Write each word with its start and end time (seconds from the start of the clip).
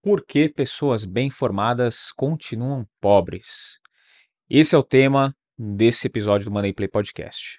Por 0.00 0.24
que 0.24 0.48
pessoas 0.48 1.04
bem 1.04 1.28
formadas 1.28 2.12
continuam 2.12 2.86
pobres? 3.00 3.80
Esse 4.48 4.76
é 4.76 4.78
o 4.78 4.82
tema 4.82 5.34
desse 5.58 6.06
episódio 6.06 6.44
do 6.44 6.52
Money 6.52 6.72
Play 6.72 6.88
Podcast. 6.88 7.56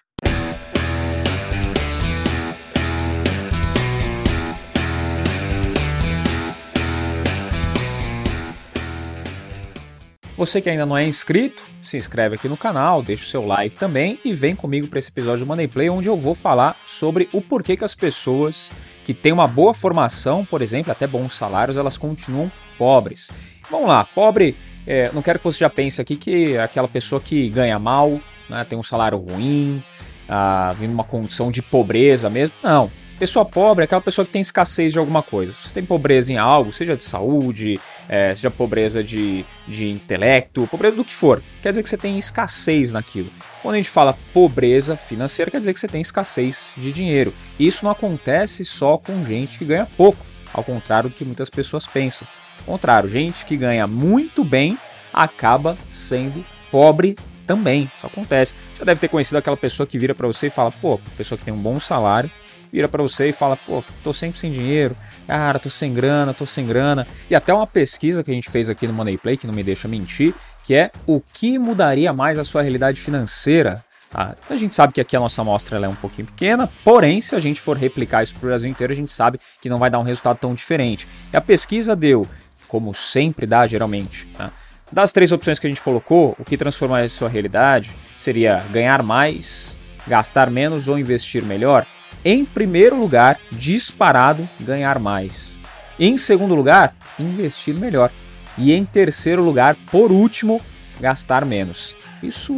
Você 10.38 10.62
que 10.62 10.70
ainda 10.70 10.86
não 10.86 10.98
é 10.98 11.06
inscrito, 11.06 11.68
se 11.82 11.98
inscreve 11.98 12.36
aqui 12.36 12.48
no 12.48 12.56
canal, 12.56 13.04
deixa 13.04 13.26
o 13.26 13.28
seu 13.28 13.46
like 13.46 13.76
também 13.76 14.18
e 14.24 14.34
vem 14.34 14.56
comigo 14.56 14.88
para 14.88 15.00
esse 15.00 15.10
episódio 15.10 15.44
do 15.44 15.48
Money 15.50 15.68
Play, 15.68 15.90
onde 15.90 16.08
eu 16.08 16.16
vou 16.16 16.34
falar 16.34 16.78
sobre 16.86 17.28
o 17.34 17.42
porquê 17.42 17.76
que 17.76 17.84
as 17.84 17.94
pessoas 17.94 18.72
que 19.10 19.14
têm 19.16 19.32
uma 19.32 19.48
boa 19.48 19.74
formação, 19.74 20.46
por 20.46 20.62
exemplo, 20.62 20.92
até 20.92 21.08
bons 21.08 21.34
salários, 21.34 21.78
elas 21.78 21.98
continuam 21.98 22.52
pobres. 22.78 23.32
Vamos 23.68 23.88
lá, 23.88 24.04
pobre, 24.06 24.56
é, 24.86 25.10
não 25.12 25.24
quero 25.24 25.40
que 25.40 25.46
você 25.46 25.58
já 25.58 25.70
pense 25.70 26.00
aqui 26.00 26.16
que 26.16 26.56
é 26.56 26.62
aquela 26.62 26.88
pessoa 26.88 27.20
que 27.20 27.50
ganha 27.50 27.80
mal, 27.80 28.20
né, 28.48 28.64
tem 28.70 28.78
um 28.78 28.84
salário 28.84 29.18
ruim, 29.18 29.84
ah, 30.30 30.76
vindo 30.78 30.94
uma 30.94 31.04
condição 31.04 31.50
de 31.50 31.60
pobreza 31.60 32.30
mesmo. 32.30 32.56
Não, 32.62 32.92
Pessoa 33.18 33.44
pobre 33.44 33.84
é 33.84 33.86
aquela 33.86 34.00
pessoa 34.00 34.26
que 34.26 34.32
tem 34.32 34.42
escassez 34.42 34.94
de 34.94 35.00
alguma 35.00 35.22
coisa. 35.22 35.52
Se 35.52 35.68
você 35.68 35.74
tem 35.74 35.84
pobreza 35.84 36.32
em 36.32 36.38
algo, 36.38 36.72
seja 36.72 36.96
de 36.96 37.04
saúde, 37.04 37.78
é, 38.08 38.34
seja 38.34 38.50
pobreza 38.50 39.04
de, 39.04 39.44
de 39.68 39.90
intelecto, 39.90 40.66
pobreza 40.68 40.96
do 40.96 41.04
que 41.04 41.14
for, 41.14 41.44
quer 41.62 41.70
dizer 41.72 41.84
que 41.84 41.90
você 41.90 41.98
tem 41.98 42.18
escassez 42.18 42.94
naquilo. 42.94 43.30
Quando 43.62 43.76
a 43.76 43.78
gente 43.78 43.90
fala 43.90 44.18
pobreza 44.34 44.96
financeira, 44.96 45.52
quer 45.52 45.60
dizer 45.60 45.74
que 45.74 45.80
você 45.80 45.88
tem 45.88 46.02
escassez 46.02 46.72
de 46.78 46.92
dinheiro. 46.92 47.34
Isso 47.60 47.84
não 47.84 47.92
acontece 47.92 48.64
só 48.64 48.98
com 48.98 49.24
gente 49.26 49.60
que 49.60 49.66
ganha 49.66 49.88
pouco, 49.98 50.26
ao 50.54 50.64
contrário 50.64 51.10
do 51.10 51.16
que 51.16 51.26
muitas 51.26 51.50
pessoas 51.50 51.86
pensam. 51.86 52.28
Ao 52.60 52.66
contrário, 52.66 53.10
gente 53.10 53.46
que 53.46 53.58
ganha 53.58 53.86
muito 53.86 54.44
bem 54.44 54.78
acaba 55.14 55.78
sendo 55.90 56.46
pobre 56.72 57.16
também. 57.46 57.90
Isso 57.96 58.06
acontece. 58.06 58.54
Já 58.78 58.86
deve 58.86 59.00
ter 59.00 59.08
conhecido 59.08 59.38
aquela 59.38 59.58
pessoa 59.58 59.88
que 59.88 59.98
vira 59.98 60.16
para 60.16 60.28
você 60.28 60.48
e 60.48 60.52
fala: 60.52 60.72
pô, 60.72 61.00
pessoa 61.18 61.38
que 61.38 61.44
tem 61.44 61.54
um 61.54 61.58
bom 61.58 61.80
salário 61.80 62.30
vira 62.72 62.88
para 62.88 63.02
você 63.02 63.30
e 63.30 63.34
fala: 63.34 63.56
pô, 63.58 63.84
tô 64.04 64.14
sempre 64.14 64.40
sem 64.40 64.52
dinheiro, 64.52 64.96
cara, 65.28 65.60
tô 65.60 65.70
sem 65.70 65.94
grana, 65.94 66.34
tô 66.34 66.46
sem 66.46 66.66
grana. 66.66 67.08
E 67.30 67.36
até 67.36 67.54
uma 67.54 67.68
pesquisa 67.68 68.24
que 68.24 68.32
a 68.32 68.34
gente 68.34 68.50
fez 68.50 68.70
aqui 68.70 68.88
no 68.88 68.94
Money 68.94 69.18
Play, 69.18 69.38
que 69.38 69.48
não 69.48 69.54
me 69.54 69.64
deixa 69.64 69.88
mentir, 69.88 70.34
que 70.66 70.76
é 70.76 70.92
o 71.06 71.22
que 71.22 71.58
mudaria 71.58 72.14
mais 72.14 72.38
a 72.38 72.44
sua 72.44 72.62
realidade 72.62 73.00
financeira. 73.02 73.84
Ah, 74.14 74.36
a 74.50 74.56
gente 74.56 74.74
sabe 74.74 74.92
que 74.92 75.00
aqui 75.00 75.16
a 75.16 75.20
nossa 75.20 75.42
amostra 75.42 75.78
é 75.78 75.88
um 75.88 75.94
pouquinho 75.94 76.28
pequena, 76.28 76.68
porém, 76.84 77.22
se 77.22 77.36
a 77.36 77.40
gente 77.40 77.62
for 77.62 77.78
replicar 77.78 78.24
isso 78.24 78.34
para 78.34 78.46
o 78.46 78.50
Brasil 78.50 78.70
inteiro, 78.70 78.92
a 78.92 78.96
gente 78.96 79.12
sabe 79.12 79.40
que 79.62 79.70
não 79.70 79.78
vai 79.78 79.90
dar 79.90 80.00
um 80.00 80.04
resultado 80.04 80.38
tão 80.38 80.56
diferente. 80.56 81.08
E 81.32 81.38
a 81.38 81.42
pesquisa 81.42 81.96
deu, 81.96 82.28
como 82.68 82.92
sempre 82.92 83.46
dá 83.46 83.68
geralmente, 83.68 84.28
né? 84.38 84.50
das 84.92 85.12
três 85.12 85.32
opções 85.32 85.60
que 85.60 85.68
a 85.68 85.70
gente 85.70 85.82
colocou, 85.82 86.36
o 86.40 86.44
que 86.44 86.58
transformaria 86.58 87.06
a 87.06 87.10
sua 87.10 87.30
realidade 87.30 87.96
seria 88.18 88.64
ganhar 88.72 89.04
mais, 89.04 89.78
gastar 90.08 90.50
menos 90.50 90.88
ou 90.88 90.98
investir 90.98 91.44
melhor. 91.44 91.86
Em 92.24 92.44
primeiro 92.44 93.00
lugar, 93.00 93.40
disparado, 93.52 94.48
ganhar 94.60 95.00
mais. 95.00 95.58
Em 96.00 96.18
segundo 96.18 96.56
lugar, 96.56 96.94
investir 97.20 97.76
melhor. 97.76 98.12
E 98.58 98.74
em 98.74 98.84
terceiro 98.84 99.42
lugar, 99.42 99.76
por 99.90 100.12
último, 100.12 100.62
gastar 101.00 101.46
menos. 101.46 101.96
Isso 102.22 102.54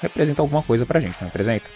representa 0.00 0.42
alguma 0.42 0.62
coisa 0.62 0.84
pra 0.84 1.00
gente, 1.00 1.16
não 1.20 1.28
representa? 1.28 1.70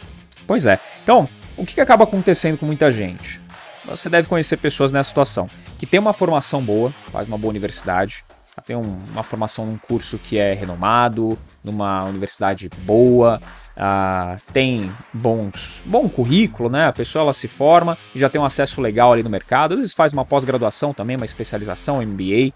Pois 0.47 0.66
é. 0.66 0.81
Então, 1.03 1.28
o 1.56 1.64
que, 1.64 1.75
que 1.75 1.81
acaba 1.81 2.05
acontecendo 2.05 2.59
com 2.59 2.66
muita 2.66 2.91
gente? 2.91 3.41
Você 3.84 4.09
deve 4.09 4.28
conhecer 4.28 4.56
pessoas 4.56 4.92
nessa 4.92 5.09
situação 5.09 5.48
que 5.78 5.86
tem 5.86 6.00
uma 6.00 6.12
formação 6.12 6.62
boa, 6.62 6.91
faz 7.12 7.28
uma 7.28 7.39
boa 7.39 7.50
universidade, 7.50 8.25
tem 8.64 8.76
um, 8.76 8.98
uma 9.10 9.22
formação 9.22 9.66
num 9.66 9.76
curso 9.76 10.18
que 10.18 10.38
é 10.38 10.54
renomado, 10.54 11.38
numa 11.62 12.04
universidade 12.04 12.68
boa, 12.84 13.40
uh, 13.76 14.40
tem 14.52 14.90
bons, 15.12 15.82
bom 15.84 16.08
currículo, 16.08 16.68
né? 16.68 16.86
A 16.86 16.92
pessoa 16.92 17.22
ela 17.22 17.32
se 17.32 17.48
forma 17.48 17.97
e 18.14 18.18
já 18.18 18.28
tem 18.28 18.41
um 18.41 18.44
acesso 18.44 18.80
legal 18.80 19.12
ali 19.12 19.22
no 19.22 19.30
mercado. 19.30 19.72
Às 19.72 19.80
vezes 19.80 19.94
faz 19.94 20.12
uma 20.12 20.24
pós-graduação 20.24 20.92
também, 20.92 21.16
uma 21.16 21.24
especialização, 21.24 22.02
MBA. 22.02 22.52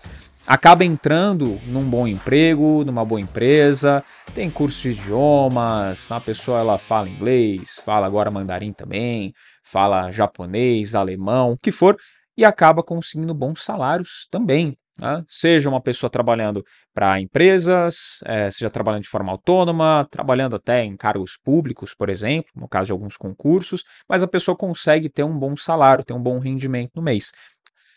Acaba 0.46 0.84
entrando 0.84 1.60
num 1.66 1.84
bom 1.84 2.06
emprego, 2.06 2.82
numa 2.84 3.04
boa 3.04 3.20
empresa, 3.20 4.02
tem 4.34 4.50
curso 4.50 4.82
de 4.82 4.90
idiomas, 4.90 6.10
a 6.10 6.20
pessoa 6.20 6.58
ela 6.58 6.78
fala 6.78 7.08
inglês, 7.08 7.80
fala 7.84 8.06
agora 8.06 8.28
mandarim 8.28 8.72
também, 8.72 9.32
fala 9.62 10.10
japonês, 10.10 10.96
alemão, 10.96 11.52
o 11.52 11.56
que 11.56 11.70
for, 11.70 11.96
e 12.36 12.44
acaba 12.44 12.82
conseguindo 12.82 13.32
bons 13.32 13.62
salários 13.62 14.26
também. 14.32 14.76
Né? 14.98 15.24
Seja 15.26 15.68
uma 15.68 15.80
pessoa 15.80 16.10
trabalhando 16.10 16.64
para 16.94 17.20
empresas, 17.20 18.20
é, 18.24 18.50
seja 18.50 18.70
trabalhando 18.70 19.02
de 19.02 19.08
forma 19.08 19.32
autônoma, 19.32 20.06
trabalhando 20.10 20.56
até 20.56 20.84
em 20.84 20.96
cargos 20.96 21.38
públicos, 21.42 21.94
por 21.94 22.08
exemplo, 22.08 22.50
no 22.54 22.68
caso 22.68 22.86
de 22.86 22.92
alguns 22.92 23.16
concursos, 23.16 23.84
mas 24.08 24.22
a 24.22 24.28
pessoa 24.28 24.56
consegue 24.56 25.08
ter 25.08 25.24
um 25.24 25.38
bom 25.38 25.56
salário, 25.56 26.04
ter 26.04 26.12
um 26.12 26.22
bom 26.22 26.38
rendimento 26.38 26.92
no 26.94 27.02
mês. 27.02 27.32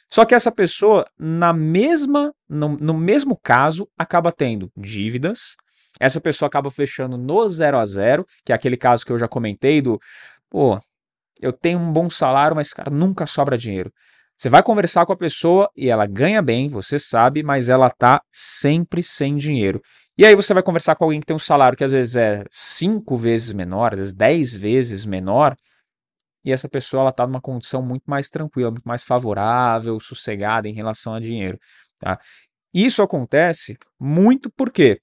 Só 0.10 0.24
que 0.24 0.36
essa 0.36 0.52
pessoa, 0.52 1.06
na 1.20 1.52
mesma, 1.52 2.32
no, 2.48 2.70
no 2.78 2.94
mesmo 2.94 3.38
caso, 3.38 3.88
acaba 3.98 4.32
tendo 4.32 4.72
dívidas. 4.78 5.56
Essa 6.00 6.22
pessoa 6.22 6.48
acaba 6.48 6.70
fechando 6.70 7.18
no 7.18 7.50
zero 7.50 7.78
a 7.78 7.86
zero, 7.86 8.26
que 8.46 8.52
é 8.52 8.56
aquele 8.56 8.78
caso 8.78 9.06
que 9.06 9.12
eu 9.12 9.18
já 9.18 9.28
comentei 9.28 9.82
do, 9.82 10.00
pô, 10.50 10.80
eu 11.42 11.52
tenho 11.52 11.80
um 11.80 11.92
bom 11.92 12.10
salário, 12.10 12.56
mas 12.56 12.72
cara, 12.72 12.90
nunca 12.90 13.26
sobra 13.26 13.58
dinheiro. 13.58 13.92
Você 14.38 14.50
vai 14.50 14.62
conversar 14.62 15.06
com 15.06 15.14
a 15.14 15.18
pessoa 15.18 15.70
e 15.76 15.90
ela 15.90 16.06
ganha 16.06 16.42
bem, 16.42 16.68
você 16.68 17.00
sabe, 17.00 17.42
mas 17.42 17.70
ela 17.70 17.90
tá 17.90 18.22
sempre 18.32 19.02
sem 19.02 19.38
dinheiro. 19.38 19.82
E 20.18 20.26
aí 20.26 20.36
você 20.36 20.54
vai 20.54 20.64
conversar 20.64 20.96
com 20.96 21.06
alguém 21.06 21.20
que 21.20 21.26
tem 21.26 21.36
um 21.36 21.40
salário 21.40 21.78
que 21.78 21.84
às 21.84 21.92
vezes 21.92 22.16
é 22.16 22.44
cinco 22.52 23.16
vezes 23.16 23.54
menor, 23.54 23.94
às 23.94 24.00
vezes 24.00 24.14
dez 24.14 24.56
vezes 24.56 25.06
menor, 25.06 25.56
e 26.46 26.52
essa 26.52 26.70
pessoa 26.70 27.02
ela 27.02 27.12
tá 27.12 27.26
numa 27.26 27.42
condição 27.42 27.82
muito 27.82 28.04
mais 28.06 28.30
tranquila, 28.30 28.70
muito 28.70 28.88
mais 28.88 29.04
favorável, 29.04 30.00
sossegada 30.00 30.70
em 30.70 30.74
relação 30.74 31.16
a 31.16 31.20
dinheiro. 31.20 31.58
Tá? 32.00 32.20
Isso 32.74 33.02
acontece 33.02 33.78
muito 34.00 34.52
porque 34.52 35.00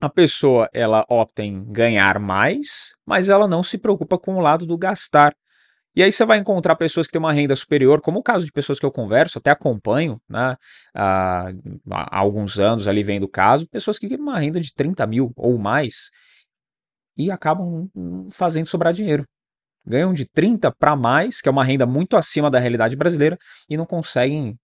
a 0.00 0.08
pessoa 0.08 0.68
ela 0.72 1.04
opta 1.08 1.42
em 1.42 1.64
ganhar 1.72 2.18
mais, 2.18 2.94
mas 3.04 3.28
ela 3.28 3.48
não 3.48 3.62
se 3.62 3.76
preocupa 3.76 4.18
com 4.18 4.36
o 4.36 4.40
lado 4.40 4.64
do 4.64 4.78
gastar. 4.78 5.34
E 5.94 6.02
aí 6.02 6.10
você 6.10 6.24
vai 6.24 6.38
encontrar 6.38 6.74
pessoas 6.76 7.06
que 7.06 7.12
têm 7.12 7.18
uma 7.18 7.32
renda 7.32 7.54
superior, 7.54 8.00
como 8.00 8.20
o 8.20 8.22
caso 8.22 8.46
de 8.46 8.52
pessoas 8.52 8.80
que 8.80 8.86
eu 8.86 8.90
converso, 8.90 9.38
até 9.38 9.50
acompanho, 9.50 10.20
né, 10.28 10.56
há, 10.94 11.52
alguns 12.10 12.58
anos 12.58 12.88
ali 12.88 13.02
vendo 13.02 13.24
o 13.24 13.28
caso, 13.28 13.68
pessoas 13.68 13.98
que 13.98 14.08
têm 14.08 14.18
uma 14.18 14.38
renda 14.38 14.58
de 14.60 14.72
30 14.72 15.06
mil 15.06 15.32
ou 15.36 15.58
mais 15.58 16.10
e 17.16 17.30
acabam 17.30 17.88
fazendo 18.32 18.66
sobrar 18.66 18.92
dinheiro. 18.92 19.24
Ganham 19.84 20.12
de 20.12 20.24
30 20.26 20.72
para 20.72 20.96
mais, 20.96 21.40
que 21.40 21.48
é 21.48 21.52
uma 21.52 21.64
renda 21.64 21.84
muito 21.84 22.16
acima 22.16 22.50
da 22.50 22.58
realidade 22.58 22.96
brasileira, 22.96 23.36
e 23.68 23.76
não 23.76 23.84
conseguem 23.84 24.56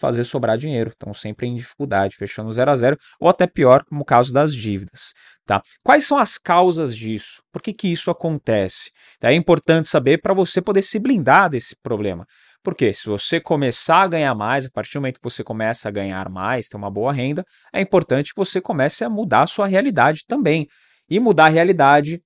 fazer 0.00 0.24
sobrar 0.24 0.56
dinheiro. 0.56 0.90
Estão 0.90 1.12
sempre 1.12 1.46
em 1.46 1.56
dificuldade, 1.56 2.16
fechando 2.16 2.52
zero 2.52 2.70
a 2.70 2.76
zero, 2.76 2.96
ou 3.18 3.28
até 3.28 3.46
pior, 3.46 3.84
como 3.84 4.02
o 4.02 4.04
caso 4.04 4.32
das 4.32 4.54
dívidas. 4.54 5.12
Tá? 5.48 5.62
Quais 5.82 6.06
são 6.06 6.18
as 6.18 6.36
causas 6.36 6.94
disso? 6.94 7.42
Por 7.50 7.62
que, 7.62 7.72
que 7.72 7.88
isso 7.88 8.10
acontece? 8.10 8.90
É 9.22 9.32
importante 9.32 9.88
saber 9.88 10.20
para 10.20 10.34
você 10.34 10.60
poder 10.60 10.82
se 10.82 10.98
blindar 10.98 11.48
desse 11.48 11.74
problema. 11.82 12.26
Porque 12.62 12.92
se 12.92 13.08
você 13.08 13.40
começar 13.40 14.02
a 14.02 14.08
ganhar 14.08 14.34
mais, 14.34 14.66
a 14.66 14.70
partir 14.70 14.92
do 14.92 15.00
momento 15.00 15.18
que 15.18 15.24
você 15.24 15.42
começa 15.42 15.88
a 15.88 15.90
ganhar 15.90 16.28
mais, 16.28 16.68
ter 16.68 16.76
uma 16.76 16.90
boa 16.90 17.14
renda, 17.14 17.42
é 17.72 17.80
importante 17.80 18.34
que 18.34 18.36
você 18.36 18.60
comece 18.60 19.04
a 19.04 19.08
mudar 19.08 19.44
a 19.44 19.46
sua 19.46 19.66
realidade 19.66 20.26
também. 20.28 20.66
E 21.08 21.18
mudar 21.18 21.46
a 21.46 21.48
realidade 21.48 22.20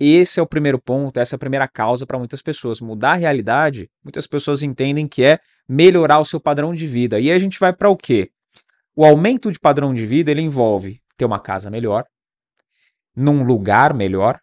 esse 0.00 0.40
é 0.40 0.42
o 0.42 0.46
primeiro 0.46 0.82
ponto, 0.82 1.20
essa 1.20 1.36
é 1.36 1.36
a 1.36 1.38
primeira 1.38 1.68
causa 1.68 2.04
para 2.04 2.18
muitas 2.18 2.42
pessoas. 2.42 2.80
Mudar 2.80 3.12
a 3.12 3.14
realidade, 3.14 3.88
muitas 4.02 4.26
pessoas 4.26 4.64
entendem 4.64 5.06
que 5.06 5.22
é 5.22 5.38
melhorar 5.68 6.18
o 6.18 6.24
seu 6.24 6.40
padrão 6.40 6.74
de 6.74 6.88
vida. 6.88 7.20
E 7.20 7.30
a 7.30 7.38
gente 7.38 7.60
vai 7.60 7.72
para 7.72 7.88
o 7.88 7.96
quê? 7.96 8.30
O 8.96 9.04
aumento 9.04 9.52
de 9.52 9.60
padrão 9.60 9.94
de 9.94 10.04
vida 10.04 10.32
ele 10.32 10.42
envolve 10.42 10.98
ter 11.16 11.24
uma 11.24 11.38
casa 11.38 11.70
melhor, 11.70 12.02
num 13.16 13.44
lugar 13.44 13.94
melhor. 13.94 14.38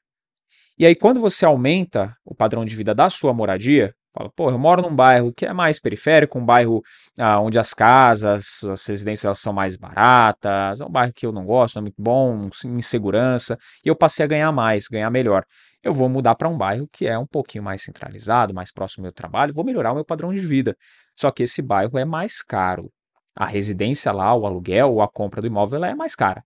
E 0.78 0.86
aí, 0.86 0.96
quando 0.96 1.20
você 1.20 1.46
aumenta 1.46 2.16
o 2.26 2.34
padrão 2.34 2.66
de 2.66 2.76
vida 2.76 2.96
da 2.96 3.10
sua 3.10 3.34
moradia, 3.34 3.94
Fala, 4.14 4.30
pô, 4.36 4.50
eu 4.50 4.60
moro 4.60 4.82
num 4.82 4.94
bairro 4.94 5.34
que 5.34 5.46
é 5.46 5.54
mais 5.54 5.80
periférico, 5.80 6.38
um 6.38 6.46
bairro 6.46 6.82
ah, 7.18 7.40
onde 7.40 7.58
as 7.58 7.74
casas, 7.74 8.62
as 8.66 8.86
residências 8.86 9.40
são 9.40 9.54
mais 9.54 9.78
baratas, 9.78 10.82
é 10.82 10.86
um 10.86 10.90
bairro 10.90 11.14
que 11.14 11.26
eu 11.26 11.32
não 11.32 11.46
gosto, 11.46 11.76
não 11.76 11.82
é 11.82 11.84
muito 11.84 12.02
bom, 12.02 12.50
insegurança, 12.66 13.58
e 13.86 13.88
eu 13.88 13.96
passei 13.96 14.26
a 14.26 14.28
ganhar 14.28 14.52
mais, 14.52 14.88
ganhar 14.88 15.10
melhor. 15.10 15.46
Eu 15.82 15.94
vou 15.94 16.10
mudar 16.10 16.36
para 16.36 16.50
um 16.50 16.58
bairro 16.58 16.90
que 16.92 17.08
é 17.08 17.18
um 17.18 17.26
pouquinho 17.26 17.64
mais 17.64 17.84
centralizado, 17.84 18.54
mais 18.54 18.72
próximo 18.72 19.04
do 19.04 19.06
meu 19.06 19.14
trabalho, 19.14 19.54
vou 19.54 19.64
melhorar 19.64 19.94
o 19.94 19.96
meu 19.96 20.06
padrão 20.06 20.34
de 20.34 20.40
vida. 20.40 20.76
Só 21.18 21.32
que 21.32 21.44
esse 21.44 21.62
bairro 21.62 21.98
é 21.98 22.04
mais 22.04 22.42
caro. 22.42 22.92
A 23.34 23.46
residência 23.46 24.12
lá, 24.12 24.36
o 24.36 24.46
aluguel 24.46 24.92
ou 24.92 25.02
a 25.02 25.08
compra 25.08 25.40
do 25.40 25.48
imóvel 25.48 25.86
é 25.86 25.96
mais 25.96 26.16
cara. 26.16 26.44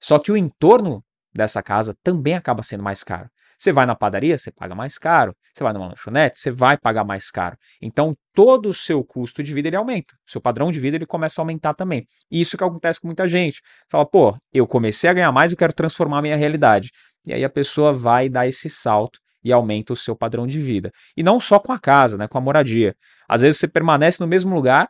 Só 0.00 0.16
que 0.18 0.30
o 0.30 0.36
entorno 0.36 1.02
dessa 1.34 1.62
casa 1.62 1.96
também 2.02 2.34
acaba 2.34 2.62
sendo 2.62 2.82
mais 2.82 3.02
caro. 3.02 3.28
Você 3.62 3.70
vai 3.70 3.86
na 3.86 3.94
padaria, 3.94 4.36
você 4.36 4.50
paga 4.50 4.74
mais 4.74 4.98
caro. 4.98 5.32
Você 5.54 5.62
vai 5.62 5.72
numa 5.72 5.86
lanchonete, 5.86 6.36
você 6.36 6.50
vai 6.50 6.76
pagar 6.76 7.04
mais 7.04 7.30
caro. 7.30 7.56
Então, 7.80 8.12
todo 8.34 8.68
o 8.68 8.74
seu 8.74 9.04
custo 9.04 9.40
de 9.40 9.54
vida 9.54 9.68
ele 9.68 9.76
aumenta. 9.76 10.14
O 10.26 10.30
seu 10.32 10.40
padrão 10.40 10.72
de 10.72 10.80
vida 10.80 10.96
ele 10.96 11.06
começa 11.06 11.40
a 11.40 11.42
aumentar 11.42 11.72
também. 11.72 12.04
E 12.28 12.40
isso 12.40 12.58
que 12.58 12.64
acontece 12.64 13.00
com 13.00 13.06
muita 13.06 13.28
gente. 13.28 13.60
Fala, 13.88 14.04
pô, 14.04 14.36
eu 14.52 14.66
comecei 14.66 15.08
a 15.08 15.12
ganhar 15.12 15.30
mais, 15.30 15.52
eu 15.52 15.56
quero 15.56 15.72
transformar 15.72 16.18
a 16.18 16.22
minha 16.22 16.36
realidade. 16.36 16.90
E 17.24 17.32
aí 17.32 17.44
a 17.44 17.50
pessoa 17.50 17.92
vai 17.92 18.28
dar 18.28 18.48
esse 18.48 18.68
salto 18.68 19.20
e 19.44 19.52
aumenta 19.52 19.92
o 19.92 19.96
seu 19.96 20.16
padrão 20.16 20.44
de 20.44 20.60
vida. 20.60 20.90
E 21.16 21.22
não 21.22 21.38
só 21.38 21.60
com 21.60 21.70
a 21.70 21.78
casa, 21.78 22.16
né, 22.18 22.26
com 22.26 22.38
a 22.38 22.40
moradia. 22.40 22.96
Às 23.28 23.42
vezes 23.42 23.60
você 23.60 23.68
permanece 23.68 24.20
no 24.20 24.26
mesmo 24.26 24.52
lugar, 24.54 24.88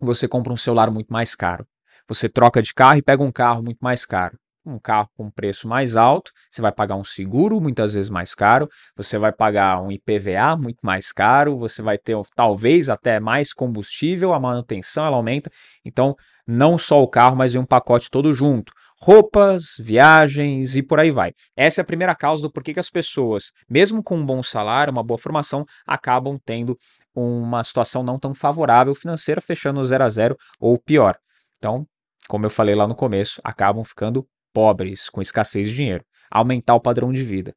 você 0.00 0.26
compra 0.26 0.52
um 0.52 0.56
celular 0.56 0.90
muito 0.90 1.12
mais 1.12 1.34
caro. 1.34 1.66
Você 2.08 2.30
troca 2.30 2.62
de 2.62 2.72
carro 2.72 2.98
e 2.98 3.02
pega 3.02 3.22
um 3.22 3.32
carro 3.32 3.62
muito 3.62 3.78
mais 3.80 4.06
caro. 4.06 4.38
Um 4.64 4.78
carro 4.78 5.10
com 5.16 5.30
preço 5.30 5.68
mais 5.68 5.94
alto, 5.94 6.32
você 6.50 6.62
vai 6.62 6.72
pagar 6.72 6.96
um 6.96 7.04
seguro 7.04 7.60
muitas 7.60 7.94
vezes 7.94 8.08
mais 8.08 8.34
caro, 8.34 8.68
você 8.96 9.18
vai 9.18 9.30
pagar 9.30 9.82
um 9.82 9.92
IPVA 9.92 10.56
muito 10.56 10.78
mais 10.82 11.12
caro, 11.12 11.58
você 11.58 11.82
vai 11.82 11.98
ter 11.98 12.16
talvez 12.34 12.88
até 12.88 13.20
mais 13.20 13.52
combustível, 13.52 14.32
a 14.32 14.40
manutenção 14.40 15.06
ela 15.06 15.16
aumenta. 15.16 15.50
Então, 15.84 16.16
não 16.46 16.78
só 16.78 17.02
o 17.02 17.08
carro, 17.08 17.36
mas 17.36 17.52
vem 17.52 17.60
um 17.60 17.66
pacote 17.66 18.10
todo 18.10 18.32
junto 18.32 18.72
roupas, 19.04 19.76
viagens 19.78 20.76
e 20.76 20.82
por 20.82 20.98
aí 20.98 21.10
vai. 21.10 21.32
Essa 21.54 21.80
é 21.80 21.82
a 21.82 21.84
primeira 21.84 22.14
causa 22.14 22.40
do 22.40 22.50
porquê 22.50 22.72
que 22.72 22.80
as 22.80 22.88
pessoas, 22.88 23.52
mesmo 23.68 24.02
com 24.02 24.16
um 24.16 24.24
bom 24.24 24.42
salário, 24.42 24.90
uma 24.90 25.02
boa 25.02 25.18
formação, 25.18 25.62
acabam 25.86 26.38
tendo 26.42 26.74
uma 27.14 27.62
situação 27.62 28.02
não 28.02 28.18
tão 28.18 28.34
favorável 28.34 28.94
financeira, 28.94 29.42
fechando 29.42 29.84
zero 29.84 30.04
a 30.04 30.08
zero 30.08 30.36
ou 30.58 30.78
pior. 30.78 31.16
Então, 31.58 31.86
como 32.28 32.46
eu 32.46 32.50
falei 32.50 32.74
lá 32.74 32.88
no 32.88 32.94
começo, 32.94 33.40
acabam 33.44 33.84
ficando 33.84 34.26
pobres, 34.54 35.10
com 35.10 35.20
escassez 35.20 35.68
de 35.68 35.74
dinheiro, 35.74 36.04
aumentar 36.30 36.74
o 36.74 36.80
padrão 36.80 37.12
de 37.12 37.22
vida. 37.22 37.54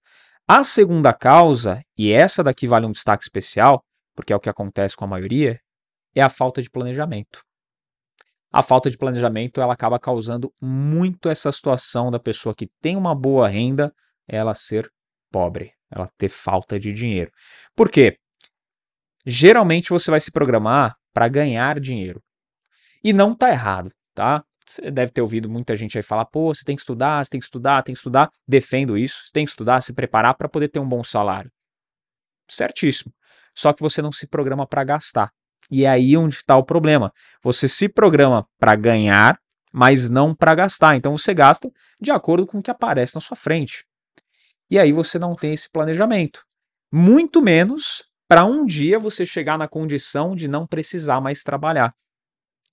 A 0.48 0.64
segunda 0.64 1.14
causa, 1.14 1.82
e 1.98 2.12
essa 2.12 2.44
daqui 2.44 2.68
vale 2.68 2.86
um 2.86 2.92
destaque 2.92 3.24
especial, 3.24 3.82
porque 4.16 4.34
é 4.34 4.36
o 4.36 4.40
que 4.40 4.50
acontece 4.50 4.98
com 4.98 5.06
a 5.06 5.08
maioria, 5.08 5.60
é 6.16 6.22
a 6.22 6.30
falta 6.30 6.62
de 6.62 6.70
planejamento 6.70 7.48
a 8.52 8.62
falta 8.62 8.90
de 8.90 8.98
planejamento 8.98 9.62
ela 9.62 9.74
acaba 9.74 10.00
causando 10.00 10.52
muito 10.62 11.30
essa 11.30 11.52
situação 11.52 12.10
da 12.10 12.20
pessoa 12.20 12.56
que 12.56 12.68
tem 12.82 12.96
uma 12.96 13.14
boa 13.14 13.48
renda, 13.48 13.94
ela 14.28 14.56
ser 14.56 14.90
pobre, 15.32 15.74
ela 15.92 16.08
ter 16.18 16.30
falta 16.30 16.80
de 16.80 16.94
dinheiro. 16.94 17.32
Por 17.76 17.90
quê? 17.90 18.18
Geralmente 19.26 19.90
você 19.90 20.10
vai 20.10 20.20
se 20.20 20.32
programar 20.32 20.96
para 21.14 21.28
ganhar 21.28 21.80
dinheiro. 21.80 22.22
E 23.04 23.14
não 23.14 23.36
tá 23.36 23.50
errado, 23.50 23.92
tá? 24.16 24.44
Você 24.68 24.92
deve 24.92 25.12
ter 25.12 25.22
ouvido 25.22 25.50
muita 25.50 25.76
gente 25.76 25.98
aí 25.98 26.04
falar, 26.04 26.26
pô, 26.26 26.54
você 26.54 26.64
tem 26.64 26.76
que 26.76 26.82
estudar, 26.82 27.24
você 27.24 27.32
tem 27.32 27.40
que 27.40 27.46
estudar, 27.46 27.84
tem 27.84 27.94
que 27.94 28.00
estudar. 28.00 28.30
Defendo 28.48 28.98
isso, 28.98 29.24
você 29.26 29.32
tem 29.32 29.46
que 29.46 29.52
estudar, 29.52 29.82
se 29.82 29.94
preparar 29.94 30.36
para 30.36 30.50
poder 30.50 30.68
ter 30.68 30.80
um 30.80 30.88
bom 30.88 31.04
salário. 31.04 31.52
Certíssimo. 32.50 33.14
Só 33.56 33.74
que 33.74 33.82
você 33.82 34.02
não 34.02 34.12
se 34.12 34.28
programa 34.28 34.68
para 34.68 34.84
gastar. 34.84 35.32
E 35.72 35.86
é 35.86 35.90
aí 35.90 36.16
onde 36.16 36.36
está 36.36 36.56
o 36.56 36.64
problema. 36.64 37.12
Você 37.42 37.68
se 37.68 37.90
programa 37.90 38.46
para 38.60 38.76
ganhar, 38.76 39.40
mas 39.72 40.10
não 40.10 40.36
para 40.36 40.54
gastar. 40.54 40.96
Então 40.96 41.18
você 41.18 41.34
gasta 41.34 41.72
de 42.00 42.12
acordo 42.12 42.46
com 42.46 42.60
o 42.60 42.62
que 42.62 42.72
aparece 42.72 43.16
na 43.16 43.22
sua 43.22 43.36
frente. 43.36 43.86
E 44.70 44.78
aí 44.78 44.92
você 44.92 45.18
não 45.18 45.36
tem 45.36 45.54
esse 45.54 45.70
planejamento. 45.70 46.44
Muito 46.92 47.42
menos 47.42 48.04
para 48.28 48.46
um 48.46 48.66
dia 48.66 49.00
você 49.00 49.26
chegar 49.26 49.58
na 49.58 49.68
condição 49.68 50.36
de 50.36 50.48
não 50.48 50.68
precisar 50.68 51.22
mais 51.22 51.42
trabalhar. 51.42 51.94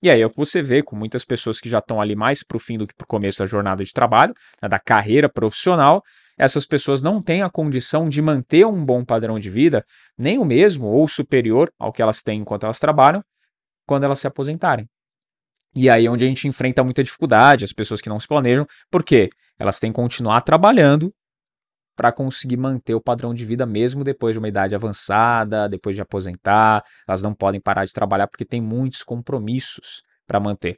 E 0.03 0.09
aí 0.09 0.21
é 0.21 0.25
o 0.25 0.29
que 0.29 0.37
você 0.37 0.61
vê 0.61 0.83
com 0.83 0.95
muitas 0.95 1.23
pessoas 1.23 1.59
que 1.59 1.69
já 1.69 1.79
estão 1.79 2.01
ali 2.01 2.15
mais 2.15 2.43
para 2.43 2.57
o 2.57 2.59
fim 2.59 2.77
do 2.77 2.85
que 2.85 2.93
para 2.93 3.05
o 3.05 3.07
começo 3.07 3.39
da 3.39 3.45
jornada 3.45 3.83
de 3.83 3.93
trabalho, 3.93 4.33
né, 4.61 4.67
da 4.67 4.79
carreira 4.79 5.29
profissional. 5.29 6.03
Essas 6.37 6.65
pessoas 6.65 7.01
não 7.01 7.21
têm 7.21 7.41
a 7.41 7.49
condição 7.49 8.09
de 8.09 8.21
manter 8.21 8.65
um 8.65 8.83
bom 8.83 9.05
padrão 9.05 9.39
de 9.39 9.49
vida, 9.49 9.85
nem 10.17 10.37
o 10.37 10.45
mesmo 10.45 10.87
ou 10.87 11.07
superior 11.07 11.71
ao 11.79 11.93
que 11.93 12.01
elas 12.01 12.21
têm 12.21 12.41
enquanto 12.41 12.65
elas 12.65 12.79
trabalham, 12.79 13.23
quando 13.87 14.03
elas 14.03 14.19
se 14.19 14.27
aposentarem. 14.27 14.87
E 15.75 15.89
aí 15.89 16.05
é 16.05 16.09
onde 16.09 16.25
a 16.25 16.27
gente 16.27 16.47
enfrenta 16.47 16.83
muita 16.83 17.03
dificuldade, 17.03 17.65
as 17.65 17.73
pessoas 17.73 18.01
que 18.01 18.09
não 18.09 18.19
se 18.19 18.27
planejam, 18.27 18.65
porque 18.91 19.29
elas 19.57 19.79
têm 19.79 19.91
que 19.91 19.95
continuar 19.95 20.41
trabalhando 20.41 21.13
para 21.95 22.11
conseguir 22.11 22.57
manter 22.57 22.93
o 22.93 23.01
padrão 23.01 23.33
de 23.33 23.45
vida 23.45 23.65
mesmo 23.65 24.03
depois 24.03 24.33
de 24.33 24.39
uma 24.39 24.47
idade 24.47 24.75
avançada, 24.75 25.69
depois 25.69 25.95
de 25.95 26.01
aposentar. 26.01 26.83
Elas 27.07 27.21
não 27.21 27.33
podem 27.33 27.61
parar 27.61 27.85
de 27.85 27.93
trabalhar 27.93 28.27
porque 28.27 28.45
tem 28.45 28.61
muitos 28.61 29.03
compromissos 29.03 30.01
para 30.27 30.39
manter. 30.39 30.77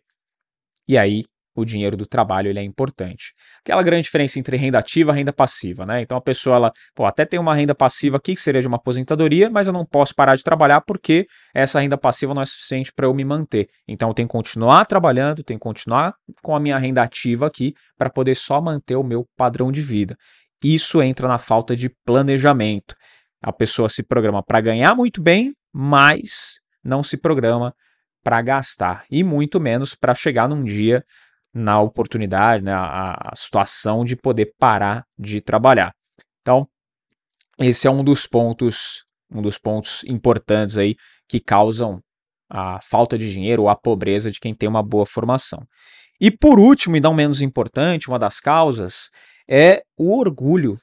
E 0.87 0.97
aí 0.97 1.23
o 1.57 1.65
dinheiro 1.65 1.97
do 1.97 2.05
trabalho 2.05 2.49
ele 2.49 2.59
é 2.59 2.63
importante. 2.63 3.33
Aquela 3.61 3.81
grande 3.81 4.03
diferença 4.03 4.39
entre 4.39 4.55
renda 4.55 4.77
ativa 4.77 5.11
e 5.11 5.15
renda 5.15 5.33
passiva, 5.33 5.85
né? 5.85 6.01
Então 6.01 6.17
a 6.17 6.21
pessoa 6.21 6.55
ela, 6.55 6.71
pô, 6.95 7.05
até 7.05 7.25
tem 7.25 7.39
uma 7.39 7.55
renda 7.55 7.73
passiva 7.73 8.17
aqui 8.17 8.35
que 8.35 8.41
seria 8.41 8.61
de 8.61 8.67
uma 8.67 8.77
aposentadoria, 8.77 9.49
mas 9.49 9.65
eu 9.65 9.73
não 9.73 9.83
posso 9.83 10.13
parar 10.13 10.35
de 10.35 10.43
trabalhar 10.43 10.81
porque 10.81 11.25
essa 11.53 11.79
renda 11.79 11.97
passiva 11.97 12.33
não 12.33 12.43
é 12.43 12.45
suficiente 12.45 12.91
para 12.95 13.07
eu 13.07 13.13
me 13.13 13.25
manter. 13.25 13.67
Então 13.87 14.09
eu 14.09 14.13
tenho 14.13 14.27
que 14.27 14.31
continuar 14.31 14.85
trabalhando, 14.85 15.43
tenho 15.43 15.59
que 15.59 15.63
continuar 15.63 16.13
com 16.43 16.55
a 16.55 16.59
minha 16.59 16.77
renda 16.77 17.01
ativa 17.01 17.47
aqui 17.47 17.73
para 17.97 18.09
poder 18.09 18.35
só 18.35 18.61
manter 18.61 18.95
o 18.95 19.03
meu 19.03 19.25
padrão 19.35 19.71
de 19.71 19.81
vida. 19.81 20.15
Isso 20.63 21.01
entra 21.01 21.27
na 21.27 21.38
falta 21.38 21.75
de 21.75 21.89
planejamento. 22.06 22.95
A 23.42 23.51
pessoa 23.51 23.89
se 23.89 24.04
programa 24.04 24.44
para 24.44 24.62
ganhar 24.62 24.95
muito 24.95 25.21
bem, 25.21 25.54
mas 25.71 26.59
não 26.83 27.04
se 27.04 27.18
programa 27.18 27.74
para 28.24 28.42
gastar 28.42 29.06
e 29.09 29.24
muito 29.24 29.59
menos 29.59 29.95
para 29.95 30.15
chegar 30.15 30.50
num 30.50 30.63
dia 30.63 31.04
na 31.54 31.80
oportunidade, 31.81 32.63
né, 32.63 32.74
situação 33.36 34.04
de 34.04 34.15
poder 34.15 34.54
parar 34.59 35.06
de 35.18 35.42
trabalhar. 35.42 35.94
Então, 36.42 36.68
esse 37.59 37.88
é 37.88 37.92
um 37.92 38.04
dos 38.04 38.27
pontos, 38.27 39.04
um 39.31 39.42
dos 39.42 39.57
pontos 39.57 40.04
importantes 40.06 40.77
aí 40.77 40.95
que 41.27 41.39
causam 41.39 42.01
a 42.50 42.80
falta 42.81 43.18
de 43.18 43.31
dinheiro 43.31 43.63
ou 43.63 43.69
a 43.69 43.75
pobreza 43.75 44.31
de 44.31 44.39
quem 44.39 44.54
tem 44.54 44.69
uma 44.69 44.83
boa 44.83 45.06
formação. 45.06 45.65
E 46.19 46.31
por 46.31 46.59
último, 46.59 46.95
e 46.95 47.00
não 47.00 47.13
menos 47.13 47.42
importante, 47.42 48.07
uma 48.07 48.19
das 48.19 48.39
causas 48.39 49.09
é 49.47 49.83
o 49.97 50.17
orgulho. 50.17 50.77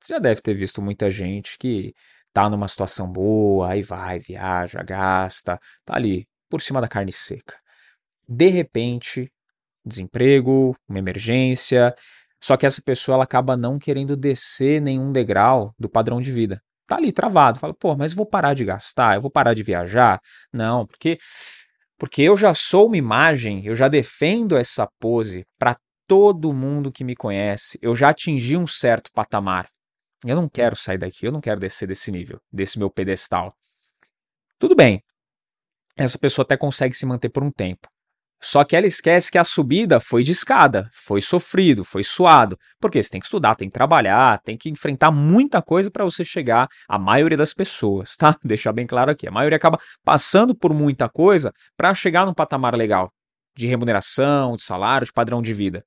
Você 0.00 0.14
já 0.14 0.18
deve 0.18 0.40
ter 0.40 0.54
visto 0.54 0.80
muita 0.80 1.10
gente 1.10 1.56
que 1.58 1.92
tá 2.32 2.48
numa 2.48 2.68
situação 2.68 3.10
boa, 3.10 3.70
aí 3.70 3.82
vai, 3.82 4.18
viaja, 4.18 4.82
gasta, 4.82 5.58
tá 5.84 5.96
ali 5.96 6.26
por 6.48 6.62
cima 6.62 6.80
da 6.80 6.88
carne 6.88 7.12
seca. 7.12 7.56
De 8.28 8.48
repente, 8.48 9.30
desemprego, 9.84 10.76
uma 10.88 10.98
emergência, 10.98 11.94
só 12.40 12.56
que 12.56 12.66
essa 12.66 12.80
pessoa 12.82 13.16
ela 13.16 13.24
acaba 13.24 13.56
não 13.56 13.78
querendo 13.78 14.16
descer 14.16 14.80
nenhum 14.80 15.10
degrau 15.10 15.74
do 15.78 15.88
padrão 15.88 16.20
de 16.20 16.30
vida. 16.30 16.60
Tá 16.86 16.96
ali 16.96 17.12
travado, 17.12 17.58
fala, 17.58 17.74
pô, 17.74 17.96
mas 17.96 18.12
eu 18.12 18.16
vou 18.16 18.26
parar 18.26 18.54
de 18.54 18.64
gastar, 18.64 19.16
eu 19.16 19.20
vou 19.20 19.30
parar 19.30 19.52
de 19.52 19.62
viajar? 19.62 20.20
Não, 20.52 20.86
porque 20.86 21.18
porque 21.98 22.22
eu 22.22 22.36
já 22.36 22.54
sou 22.54 22.86
uma 22.86 22.96
imagem, 22.96 23.66
eu 23.66 23.74
já 23.74 23.88
defendo 23.88 24.56
essa 24.56 24.88
pose 25.00 25.44
para 25.58 25.76
todo 26.08 26.54
mundo 26.54 26.90
que 26.90 27.04
me 27.04 27.14
conhece. 27.14 27.78
Eu 27.82 27.94
já 27.94 28.08
atingi 28.08 28.56
um 28.56 28.66
certo 28.66 29.12
patamar. 29.12 29.68
Eu 30.24 30.34
não 30.34 30.48
quero 30.48 30.74
sair 30.74 30.98
daqui, 30.98 31.26
eu 31.26 31.32
não 31.32 31.40
quero 31.40 31.60
descer 31.60 31.86
desse 31.86 32.10
nível, 32.10 32.40
desse 32.50 32.78
meu 32.78 32.90
pedestal. 32.90 33.54
Tudo 34.58 34.74
bem. 34.74 35.00
Essa 35.96 36.18
pessoa 36.18 36.44
até 36.44 36.56
consegue 36.56 36.94
se 36.94 37.06
manter 37.06 37.28
por 37.28 37.44
um 37.44 37.52
tempo. 37.52 37.86
Só 38.40 38.62
que 38.64 38.76
ela 38.76 38.86
esquece 38.86 39.32
que 39.32 39.38
a 39.38 39.42
subida 39.42 39.98
foi 39.98 40.22
de 40.22 40.30
escada, 40.30 40.88
foi 40.92 41.20
sofrido, 41.20 41.84
foi 41.84 42.04
suado. 42.04 42.56
Porque 42.80 43.02
você 43.02 43.10
tem 43.10 43.20
que 43.20 43.26
estudar, 43.26 43.56
tem 43.56 43.68
que 43.68 43.74
trabalhar, 43.74 44.40
tem 44.42 44.56
que 44.56 44.70
enfrentar 44.70 45.10
muita 45.10 45.60
coisa 45.60 45.90
para 45.90 46.04
você 46.04 46.24
chegar 46.24 46.68
à 46.88 46.98
maioria 46.98 47.36
das 47.36 47.52
pessoas, 47.52 48.16
tá? 48.16 48.36
Deixar 48.44 48.72
bem 48.72 48.86
claro 48.86 49.10
aqui. 49.10 49.26
A 49.26 49.32
maioria 49.32 49.56
acaba 49.56 49.78
passando 50.04 50.54
por 50.54 50.72
muita 50.72 51.08
coisa 51.08 51.52
para 51.76 51.92
chegar 51.94 52.24
num 52.24 52.34
patamar 52.34 52.74
legal 52.76 53.12
de 53.58 53.66
remuneração, 53.66 54.54
de 54.54 54.62
salário, 54.62 55.04
de 55.04 55.12
padrão 55.12 55.42
de 55.42 55.52
vida. 55.52 55.84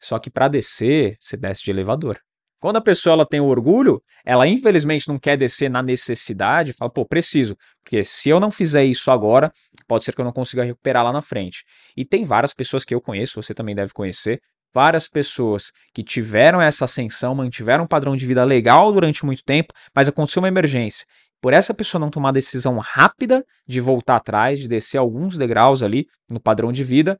Só 0.00 0.18
que 0.18 0.28
para 0.28 0.48
descer, 0.48 1.16
você 1.20 1.36
desce 1.36 1.62
de 1.62 1.70
elevador. 1.70 2.18
Quando 2.60 2.76
a 2.76 2.80
pessoa 2.80 3.14
ela 3.14 3.26
tem 3.26 3.40
o 3.40 3.46
orgulho, 3.46 4.02
ela 4.24 4.48
infelizmente 4.48 5.06
não 5.06 5.18
quer 5.18 5.36
descer 5.36 5.70
na 5.70 5.82
necessidade, 5.82 6.72
fala, 6.72 6.90
pô, 6.90 7.04
preciso, 7.04 7.56
porque 7.82 8.02
se 8.02 8.28
eu 8.28 8.40
não 8.40 8.50
fizer 8.50 8.84
isso 8.84 9.10
agora, 9.10 9.52
pode 9.86 10.04
ser 10.04 10.12
que 10.12 10.20
eu 10.20 10.24
não 10.24 10.32
consiga 10.32 10.64
recuperar 10.64 11.04
lá 11.04 11.12
na 11.12 11.22
frente. 11.22 11.64
E 11.96 12.04
tem 12.04 12.24
várias 12.24 12.52
pessoas 12.52 12.84
que 12.84 12.94
eu 12.94 13.00
conheço, 13.00 13.40
você 13.40 13.54
também 13.54 13.74
deve 13.74 13.92
conhecer, 13.92 14.40
várias 14.74 15.06
pessoas 15.08 15.70
que 15.94 16.02
tiveram 16.02 16.60
essa 16.60 16.84
ascensão, 16.84 17.34
mantiveram 17.34 17.84
um 17.84 17.88
padrão 17.88 18.16
de 18.16 18.26
vida 18.26 18.44
legal 18.44 18.92
durante 18.92 19.24
muito 19.24 19.44
tempo, 19.44 19.72
mas 19.94 20.08
aconteceu 20.08 20.40
uma 20.40 20.48
emergência 20.48 21.06
por 21.42 21.52
essa 21.52 21.74
pessoa 21.74 22.00
não 22.00 22.08
tomar 22.08 22.28
a 22.28 22.32
decisão 22.32 22.78
rápida 22.78 23.44
de 23.66 23.80
voltar 23.80 24.16
atrás, 24.16 24.60
de 24.60 24.68
descer 24.68 24.96
alguns 24.96 25.36
degraus 25.36 25.82
ali 25.82 26.06
no 26.30 26.40
padrão 26.40 26.72
de 26.72 26.84
vida, 26.84 27.18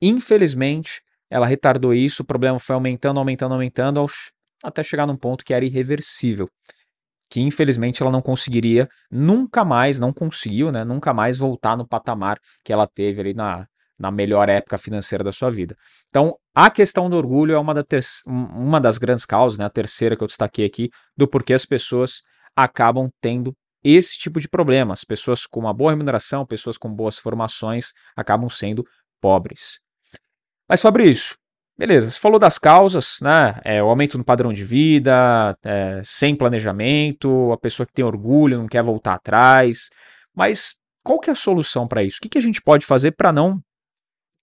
infelizmente 0.00 1.02
ela 1.28 1.44
retardou 1.44 1.92
isso, 1.92 2.22
o 2.22 2.26
problema 2.26 2.58
foi 2.58 2.74
aumentando, 2.74 3.18
aumentando, 3.18 3.52
aumentando, 3.52 4.06
até 4.62 4.82
chegar 4.82 5.06
num 5.06 5.16
ponto 5.16 5.44
que 5.44 5.52
era 5.52 5.64
irreversível. 5.64 6.48
Que 7.28 7.40
infelizmente 7.40 8.00
ela 8.00 8.10
não 8.10 8.22
conseguiria 8.22 8.88
nunca 9.10 9.64
mais, 9.64 9.98
não 9.98 10.12
conseguiu, 10.12 10.72
né? 10.72 10.84
Nunca 10.84 11.12
mais 11.12 11.36
voltar 11.36 11.76
no 11.76 11.86
patamar 11.86 12.38
que 12.64 12.72
ela 12.72 12.86
teve 12.86 13.20
ali 13.20 13.34
na, 13.34 13.66
na 13.98 14.10
melhor 14.10 14.48
época 14.48 14.78
financeira 14.78 15.22
da 15.22 15.32
sua 15.32 15.50
vida. 15.50 15.76
Então, 16.08 16.38
A 16.60 16.70
questão 16.70 17.08
do 17.08 17.16
orgulho 17.16 17.54
é 17.54 17.58
uma, 17.58 17.72
da 17.72 17.84
uma 18.26 18.80
das 18.80 18.98
grandes 18.98 19.24
causas, 19.24 19.58
né, 19.58 19.64
a 19.64 19.70
terceira 19.70 20.16
que 20.16 20.24
eu 20.24 20.26
destaquei 20.26 20.66
aqui, 20.66 20.90
do 21.16 21.28
porquê 21.28 21.54
as 21.54 21.64
pessoas 21.64 22.22
acabam 22.64 23.08
tendo 23.20 23.52
esse 23.82 24.18
tipo 24.18 24.40
de 24.40 24.48
problema. 24.48 24.92
As 24.92 25.04
pessoas 25.04 25.46
com 25.46 25.60
uma 25.60 25.72
boa 25.72 25.92
remuneração, 25.92 26.46
pessoas 26.46 26.76
com 26.76 26.92
boas 26.92 27.18
formações, 27.18 27.92
acabam 28.16 28.48
sendo 28.48 28.84
pobres. 29.20 29.80
Mas, 30.68 30.80
Fabrício, 30.80 31.36
beleza, 31.78 32.10
você 32.10 32.18
falou 32.18 32.38
das 32.38 32.58
causas, 32.58 33.18
né? 33.22 33.60
É, 33.64 33.82
o 33.82 33.88
aumento 33.88 34.18
no 34.18 34.24
padrão 34.24 34.52
de 34.52 34.64
vida, 34.64 35.56
é, 35.64 36.00
sem 36.04 36.34
planejamento, 36.34 37.52
a 37.52 37.58
pessoa 37.58 37.86
que 37.86 37.92
tem 37.92 38.04
orgulho, 38.04 38.58
não 38.58 38.66
quer 38.66 38.82
voltar 38.82 39.14
atrás. 39.14 39.88
Mas 40.34 40.74
qual 41.02 41.20
que 41.20 41.30
é 41.30 41.32
a 41.32 41.36
solução 41.36 41.86
para 41.86 42.02
isso? 42.02 42.18
O 42.18 42.20
que, 42.20 42.28
que 42.28 42.38
a 42.38 42.42
gente 42.42 42.60
pode 42.60 42.84
fazer 42.84 43.12
para 43.12 43.32
não 43.32 43.62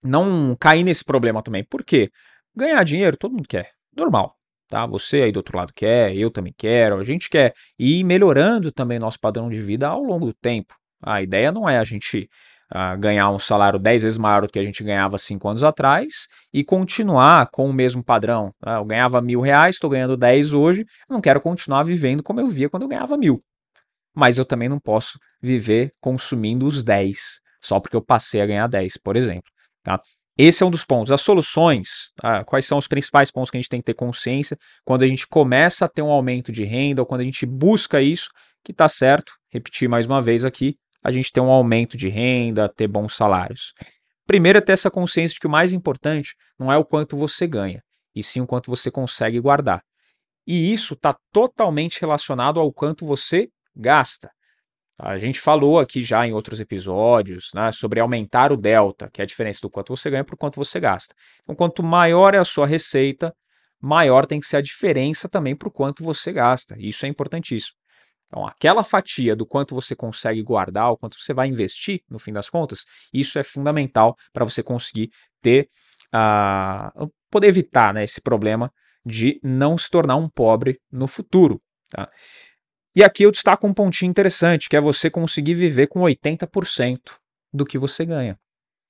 não 0.02 0.56
cair 0.58 0.84
nesse 0.84 1.04
problema 1.04 1.42
também. 1.42 1.64
Por 1.64 1.84
quê? 1.84 2.10
Ganhar 2.54 2.82
dinheiro 2.84 3.16
todo 3.16 3.32
mundo 3.32 3.48
quer, 3.48 3.72
normal. 3.94 4.35
Tá? 4.68 4.84
Você 4.86 5.22
aí 5.22 5.32
do 5.32 5.38
outro 5.38 5.56
lado 5.56 5.72
quer, 5.74 6.14
eu 6.16 6.30
também 6.30 6.52
quero, 6.56 6.98
a 6.98 7.04
gente 7.04 7.30
quer 7.30 7.52
ir 7.78 8.02
melhorando 8.04 8.72
também 8.72 8.98
nosso 8.98 9.20
padrão 9.20 9.48
de 9.48 9.60
vida 9.60 9.88
ao 9.88 10.02
longo 10.02 10.26
do 10.26 10.34
tempo. 10.34 10.74
A 11.02 11.22
ideia 11.22 11.52
não 11.52 11.68
é 11.68 11.78
a 11.78 11.84
gente 11.84 12.28
uh, 12.74 12.98
ganhar 12.98 13.30
um 13.30 13.38
salário 13.38 13.78
10 13.78 14.02
vezes 14.02 14.18
maior 14.18 14.42
do 14.42 14.48
que 14.48 14.58
a 14.58 14.64
gente 14.64 14.82
ganhava 14.82 15.18
5 15.18 15.48
anos 15.48 15.64
atrás 15.64 16.28
e 16.52 16.64
continuar 16.64 17.48
com 17.50 17.68
o 17.68 17.72
mesmo 17.72 18.02
padrão. 18.02 18.48
Uh, 18.64 18.70
eu 18.70 18.84
ganhava 18.84 19.20
mil 19.20 19.40
reais, 19.40 19.76
estou 19.76 19.90
ganhando 19.90 20.16
10 20.16 20.52
hoje, 20.52 20.84
não 21.08 21.20
quero 21.20 21.40
continuar 21.40 21.82
vivendo 21.84 22.22
como 22.22 22.40
eu 22.40 22.48
via 22.48 22.68
quando 22.68 22.82
eu 22.82 22.88
ganhava 22.88 23.16
mil. 23.16 23.42
Mas 24.14 24.38
eu 24.38 24.44
também 24.44 24.68
não 24.68 24.80
posso 24.80 25.18
viver 25.42 25.90
consumindo 26.00 26.66
os 26.66 26.82
10, 26.82 27.40
só 27.60 27.78
porque 27.78 27.96
eu 27.96 28.02
passei 28.02 28.40
a 28.40 28.46
ganhar 28.46 28.66
10, 28.66 28.96
por 28.96 29.16
exemplo. 29.16 29.50
Tá? 29.82 30.00
Esse 30.38 30.62
é 30.62 30.66
um 30.66 30.70
dos 30.70 30.84
pontos. 30.84 31.10
As 31.10 31.22
soluções, 31.22 32.12
tá? 32.16 32.44
quais 32.44 32.66
são 32.66 32.76
os 32.76 32.86
principais 32.86 33.30
pontos 33.30 33.50
que 33.50 33.56
a 33.56 33.60
gente 33.60 33.70
tem 33.70 33.80
que 33.80 33.86
ter 33.86 33.94
consciência 33.94 34.58
quando 34.84 35.02
a 35.02 35.06
gente 35.06 35.26
começa 35.26 35.86
a 35.86 35.88
ter 35.88 36.02
um 36.02 36.10
aumento 36.10 36.52
de 36.52 36.64
renda 36.64 37.00
ou 37.00 37.06
quando 37.06 37.22
a 37.22 37.24
gente 37.24 37.46
busca 37.46 38.02
isso, 38.02 38.28
que 38.62 38.72
está 38.72 38.88
certo, 38.88 39.32
repetir 39.48 39.88
mais 39.88 40.06
uma 40.06 40.20
vez 40.20 40.44
aqui, 40.44 40.76
a 41.02 41.10
gente 41.10 41.32
ter 41.32 41.40
um 41.40 41.50
aumento 41.50 41.96
de 41.96 42.08
renda, 42.08 42.68
ter 42.68 42.86
bons 42.86 43.14
salários. 43.14 43.72
Primeiro 44.26 44.58
é 44.58 44.60
ter 44.60 44.72
essa 44.72 44.90
consciência 44.90 45.34
de 45.34 45.40
que 45.40 45.46
o 45.46 45.50
mais 45.50 45.72
importante 45.72 46.34
não 46.58 46.70
é 46.70 46.76
o 46.76 46.84
quanto 46.84 47.16
você 47.16 47.46
ganha, 47.46 47.80
e 48.14 48.22
sim 48.22 48.40
o 48.40 48.46
quanto 48.46 48.68
você 48.68 48.90
consegue 48.90 49.40
guardar. 49.40 49.82
E 50.46 50.72
isso 50.72 50.94
está 50.94 51.16
totalmente 51.32 52.00
relacionado 52.00 52.60
ao 52.60 52.72
quanto 52.72 53.06
você 53.06 53.48
gasta. 53.74 54.30
A 54.98 55.18
gente 55.18 55.40
falou 55.40 55.78
aqui 55.78 56.00
já 56.00 56.26
em 56.26 56.32
outros 56.32 56.58
episódios 56.58 57.50
né, 57.54 57.70
sobre 57.70 58.00
aumentar 58.00 58.50
o 58.50 58.56
delta, 58.56 59.10
que 59.12 59.20
é 59.20 59.24
a 59.24 59.26
diferença 59.26 59.60
do 59.60 59.68
quanto 59.68 59.94
você 59.94 60.08
ganha 60.08 60.22
o 60.22 60.36
quanto 60.36 60.56
você 60.56 60.80
gasta. 60.80 61.14
Então, 61.42 61.54
quanto 61.54 61.82
maior 61.82 62.34
é 62.34 62.38
a 62.38 62.44
sua 62.44 62.66
receita, 62.66 63.34
maior 63.80 64.24
tem 64.24 64.40
que 64.40 64.46
ser 64.46 64.56
a 64.56 64.62
diferença 64.62 65.28
também 65.28 65.54
o 65.54 65.70
quanto 65.70 66.02
você 66.02 66.32
gasta. 66.32 66.74
Isso 66.78 67.04
é 67.04 67.08
importantíssimo. 67.08 67.76
Então, 68.26 68.46
aquela 68.46 68.82
fatia 68.82 69.36
do 69.36 69.46
quanto 69.46 69.74
você 69.74 69.94
consegue 69.94 70.42
guardar, 70.42 70.90
o 70.90 70.96
quanto 70.96 71.18
você 71.18 71.34
vai 71.34 71.46
investir, 71.46 72.00
no 72.08 72.18
fim 72.18 72.32
das 72.32 72.48
contas, 72.48 72.84
isso 73.12 73.38
é 73.38 73.42
fundamental 73.42 74.16
para 74.32 74.44
você 74.44 74.62
conseguir 74.62 75.10
ter, 75.42 75.68
uh, 76.14 77.12
poder 77.30 77.48
evitar 77.48 77.94
né, 77.94 78.02
esse 78.02 78.20
problema 78.20 78.72
de 79.04 79.38
não 79.42 79.78
se 79.78 79.88
tornar 79.90 80.16
um 80.16 80.28
pobre 80.28 80.80
no 80.90 81.06
futuro. 81.06 81.60
Tá? 81.90 82.08
E 82.96 83.04
aqui 83.04 83.24
eu 83.24 83.30
destaco 83.30 83.66
um 83.66 83.74
pontinho 83.74 84.08
interessante, 84.08 84.70
que 84.70 84.76
é 84.76 84.80
você 84.80 85.10
conseguir 85.10 85.52
viver 85.52 85.86
com 85.86 86.00
80% 86.00 86.98
do 87.52 87.66
que 87.66 87.76
você 87.76 88.06
ganha. 88.06 88.38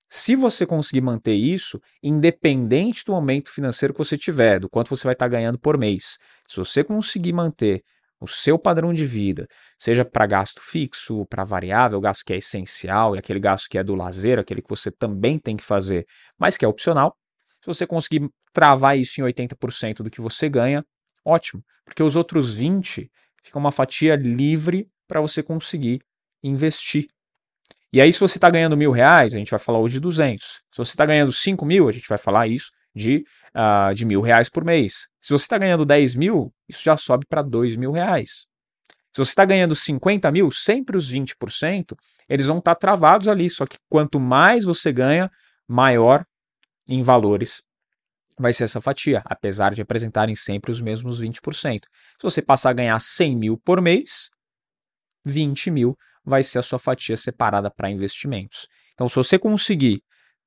Se 0.09 0.37
você 0.37 0.65
conseguir 0.65 1.01
manter 1.01 1.35
isso, 1.35 1.81
independente 2.01 3.05
do 3.05 3.13
aumento 3.13 3.51
financeiro 3.51 3.93
que 3.93 3.99
você 3.99 4.17
tiver, 4.17 4.61
do 4.61 4.71
quanto 4.71 4.91
você 4.91 5.03
vai 5.03 5.15
estar 5.15 5.27
ganhando 5.27 5.59
por 5.59 5.77
mês, 5.77 6.19
se 6.47 6.57
você 6.57 6.85
conseguir 6.85 7.33
manter 7.33 7.83
o 8.21 8.29
seu 8.29 8.57
padrão 8.57 8.95
de 8.95 9.05
vida, 9.05 9.49
seja 9.77 10.05
para 10.05 10.25
gasto 10.25 10.61
fixo, 10.63 11.27
para 11.27 11.43
variável, 11.43 12.01
gasto 12.01 12.25
que 12.25 12.33
é 12.33 12.37
essencial 12.37 13.17
e 13.17 13.19
aquele 13.19 13.41
gasto 13.41 13.69
que 13.69 13.77
é 13.77 13.83
do 13.83 13.97
lazer, 13.97 14.39
aquele 14.39 14.63
que 14.63 14.71
você 14.71 14.89
também 14.89 15.37
tem 15.37 15.57
que 15.57 15.65
fazer, 15.65 16.07
mas 16.39 16.57
que 16.57 16.65
é 16.65 16.69
opcional, 16.69 17.17
se 17.61 17.67
você 17.67 17.85
conseguir 17.85 18.31
travar 18.53 18.97
isso 18.97 19.21
em 19.21 19.25
80% 19.25 20.05
do 20.05 20.11
que 20.11 20.21
você 20.21 20.49
ganha, 20.49 20.85
ótimo, 21.25 21.61
porque 21.85 22.05
os 22.05 22.15
outros 22.15 22.55
20 22.55 23.11
fica 23.47 23.59
uma 23.59 23.71
fatia 23.71 24.17
livre 24.17 24.89
para 25.07 25.21
você 25.21 25.43
conseguir 25.43 26.01
investir. 26.43 27.07
E 27.93 28.01
aí, 28.01 28.13
se 28.13 28.19
você 28.19 28.37
está 28.37 28.51
ganhando 28.51 28.77
mil 28.77 28.91
reais, 28.91 29.35
a 29.35 29.39
gente 29.39 29.51
vai 29.51 29.59
falar 29.59 29.79
hoje 29.79 29.95
de 29.95 30.01
200. 30.01 30.45
Se 30.45 30.79
você 30.79 30.91
está 30.91 31.07
ganhando 31.07 31.33
5 31.33 31.65
mil, 31.65 31.89
a 31.89 31.93
gente 31.93 32.09
vai 32.09 32.19
falar 32.19 32.49
isso 32.49 32.71
de, 32.95 33.25
uh, 33.55 33.95
de 33.95 34.05
mil 34.05 34.21
reais 34.21 34.49
por 34.49 34.65
mês. 34.65 35.07
Se 35.21 35.33
você 35.33 35.45
está 35.45 35.57
ganhando 35.57 35.85
10 35.85 36.17
mil, 36.17 36.53
isso 36.69 36.83
já 36.83 36.97
sobe 36.97 37.25
para 37.29 37.41
2 37.41 37.77
mil 37.77 37.93
reais. 37.93 38.47
Se 39.13 39.25
você 39.25 39.31
está 39.31 39.45
ganhando 39.45 39.75
50 39.75 40.31
mil, 40.33 40.51
sempre 40.51 40.97
os 40.97 41.11
20%, 41.11 41.97
eles 42.29 42.47
vão 42.47 42.59
estar 42.59 42.75
tá 42.75 42.79
travados 42.79 43.29
ali. 43.29 43.49
Só 43.49 43.65
que 43.65 43.77
quanto 43.89 44.19
mais 44.19 44.65
você 44.65 44.93
ganha, 44.93 45.31
maior 45.69 46.25
em 46.89 47.01
valores 47.01 47.63
vai 48.39 48.53
ser 48.53 48.65
essa 48.65 48.81
fatia, 48.81 49.23
apesar 49.25 49.75
de 49.75 49.83
apresentarem 49.83 50.35
sempre 50.35 50.71
os 50.71 50.81
mesmos 50.81 51.23
20%. 51.23 51.81
Se 52.19 52.23
você 52.23 52.43
passar 52.43 52.71
a 52.71 52.75
ganhar 52.75 52.99
100 52.99 53.37
mil 53.37 53.59
por 53.59 53.81
mês, 53.81 54.31
20 55.27 55.71
mil 55.71 55.97
vai 56.25 56.43
ser 56.43 56.59
a 56.59 56.63
sua 56.63 56.79
fatia 56.79 57.17
separada 57.17 57.71
para 57.71 57.91
investimentos. 57.91 58.67
Então, 58.95 59.09
se 59.09 59.17
você 59.17 59.39
conseguir 59.39 60.03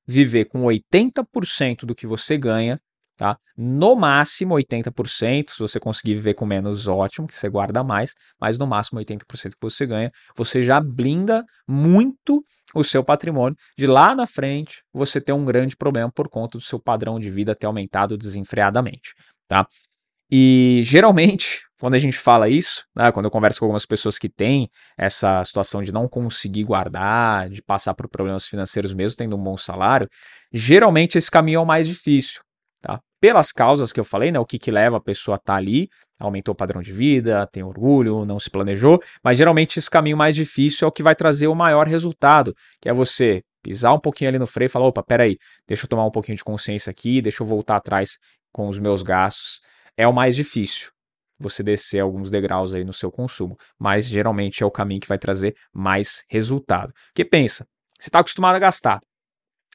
viver 0.08 0.46
com 0.46 0.64
80% 0.64 1.86
do 1.86 1.96
que 1.96 2.08
você 2.08 2.38
ganha, 2.38 2.80
Tá? 3.20 3.38
No 3.58 3.98
máximo 3.98 4.56
80%, 4.56 5.50
se 5.50 5.60
você 5.60 5.78
conseguir 5.78 6.14
viver 6.14 6.36
com 6.36 6.46
menos, 6.46 6.88
ótimo, 6.88 7.28
que 7.28 7.36
você 7.36 7.50
guarda 7.50 7.84
mais, 7.84 8.14
mas 8.40 8.58
no 8.58 8.66
máximo 8.66 8.98
80% 8.98 9.26
que 9.26 9.58
você 9.62 9.86
ganha, 9.86 10.10
você 10.38 10.62
já 10.62 10.80
blinda 10.80 11.44
muito 11.68 12.42
o 12.74 12.82
seu 12.82 13.04
patrimônio. 13.04 13.58
De 13.78 13.86
lá 13.86 14.16
na 14.16 14.26
frente, 14.26 14.82
você 14.94 15.20
ter 15.20 15.34
um 15.34 15.44
grande 15.44 15.76
problema 15.76 16.10
por 16.10 16.30
conta 16.30 16.58
do 16.58 16.64
seu 16.64 16.80
padrão 16.80 17.20
de 17.20 17.30
vida 17.30 17.54
ter 17.54 17.68
aumentado 17.68 18.18
desenfreadamente. 18.18 19.14
Tá? 19.50 19.68
E 20.32 20.80
geralmente, 20.86 21.64
quando 21.78 21.96
a 21.96 22.00
gente 22.00 22.18
fala 22.18 22.48
isso, 22.48 22.86
né, 22.96 23.12
quando 23.12 23.26
eu 23.26 23.32
converso 23.32 23.60
com 23.60 23.66
algumas 23.66 23.86
pessoas 23.86 24.18
que 24.18 24.30
têm 24.30 24.70
essa 24.98 25.44
situação 25.44 25.84
de 25.84 25.92
não 25.92 26.08
conseguir 26.08 26.64
guardar, 26.64 27.50
de 27.50 27.62
passar 27.62 27.94
por 27.94 28.08
problemas 28.08 28.48
financeiros 28.48 28.94
mesmo 28.94 29.18
tendo 29.18 29.36
um 29.36 29.44
bom 29.44 29.58
salário, 29.58 30.08
geralmente 30.54 31.18
esse 31.18 31.30
caminho 31.30 31.58
é 31.58 31.62
o 31.62 31.66
mais 31.66 31.86
difícil. 31.86 32.40
Tá? 32.82 33.02
Pelas 33.20 33.52
causas 33.52 33.92
que 33.92 34.00
eu 34.00 34.04
falei, 34.04 34.32
né, 34.32 34.40
o 34.40 34.46
que, 34.46 34.58
que 34.58 34.72
leva 34.72 34.98
a 34.98 35.02
pessoa 35.02 35.36
a 35.36 35.38
estar 35.38 35.54
tá 35.54 35.58
ali, 35.58 35.90
aumentou 36.20 36.54
o 36.54 36.56
padrão 36.56 36.82
de 36.82 36.94
vida, 36.94 37.46
tem 37.48 37.62
orgulho, 37.62 38.24
não 38.26 38.40
se 38.40 38.50
planejou, 38.50 39.02
mas 39.24 39.38
geralmente 39.38 39.78
esse 39.78 39.90
caminho 39.90 40.16
mais 40.16 40.36
difícil 40.36 40.86
é 40.86 40.90
o 40.90 40.92
que 40.92 41.04
vai 41.04 41.16
trazer 41.16 41.48
o 41.48 41.56
maior 41.56 41.88
resultado, 41.88 42.56
que 42.82 42.88
é 42.88 42.94
você 42.94 43.44
pisar 43.62 43.94
um 43.94 44.00
pouquinho 44.00 44.30
ali 44.30 44.40
no 44.40 44.48
freio 44.48 44.68
e 44.68 44.70
falar, 44.70 44.88
opa, 44.88 45.04
peraí, 45.04 45.38
deixa 45.68 45.86
eu 45.86 45.90
tomar 45.90 46.06
um 46.06 46.12
pouquinho 46.12 46.38
de 46.38 46.44
consciência 46.44 46.90
aqui, 46.90 47.22
deixa 47.22 47.44
eu 47.44 47.48
voltar 47.48 47.76
atrás 47.76 48.18
com 48.52 48.68
os 48.68 48.80
meus 48.80 49.04
gastos. 49.04 49.60
É 49.98 50.08
o 50.08 50.14
mais 50.14 50.34
difícil, 50.36 50.92
você 51.38 51.62
descer 51.62 52.00
alguns 52.00 52.30
degraus 52.30 52.74
aí 52.74 52.86
no 52.86 52.94
seu 52.94 53.12
consumo, 53.12 53.58
mas 53.78 54.08
geralmente 54.08 54.64
é 54.64 54.66
o 54.66 54.72
caminho 54.72 55.02
que 55.02 55.08
vai 55.08 55.18
trazer 55.18 55.56
mais 55.74 56.24
resultado. 56.30 56.94
Porque 57.08 57.26
pensa, 57.26 57.68
você 58.00 58.08
está 58.08 58.20
acostumado 58.20 58.56
a 58.56 58.60
gastar, 58.60 59.02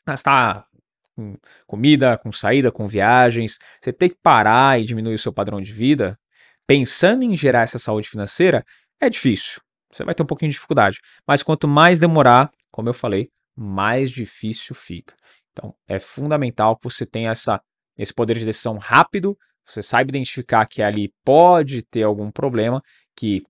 gastar 0.06 0.66
com 1.14 1.37
comida, 1.66 2.18
com 2.18 2.33
saída, 2.33 2.71
com 2.71 2.87
viagens, 2.87 3.59
você 3.80 3.92
tem 3.92 4.09
que 4.09 4.16
parar 4.23 4.80
e 4.80 4.85
diminuir 4.85 5.14
o 5.14 5.18
seu 5.18 5.33
padrão 5.33 5.61
de 5.61 5.73
vida, 5.73 6.18
pensando 6.66 7.23
em 7.23 7.37
gerar 7.37 7.62
essa 7.62 7.78
saúde 7.78 8.09
financeira, 8.09 8.64
é 9.00 9.09
difícil. 9.09 9.61
Você 9.92 10.04
vai 10.04 10.14
ter 10.14 10.23
um 10.23 10.26
pouquinho 10.26 10.50
de 10.50 10.56
dificuldade. 10.56 10.99
Mas 11.26 11.42
quanto 11.42 11.68
mais 11.68 11.99
demorar, 11.99 12.50
como 12.71 12.88
eu 12.88 12.94
falei, 12.94 13.30
mais 13.56 14.11
difícil 14.11 14.75
fica. 14.75 15.14
Então, 15.52 15.75
é 15.87 16.00
fundamental 16.00 16.76
que 16.76 16.85
você 16.85 17.06
tenha 17.06 17.30
essa, 17.30 17.61
esse 17.97 18.12
poder 18.12 18.37
de 18.37 18.44
decisão 18.44 18.76
rápido, 18.76 19.38
você 19.64 19.80
saiba 19.80 20.11
identificar 20.11 20.66
que 20.66 20.83
ali 20.83 21.12
pode 21.25 21.83
ter 21.83 22.02
algum 22.02 22.30
problema, 22.30 22.83
que 23.16 23.42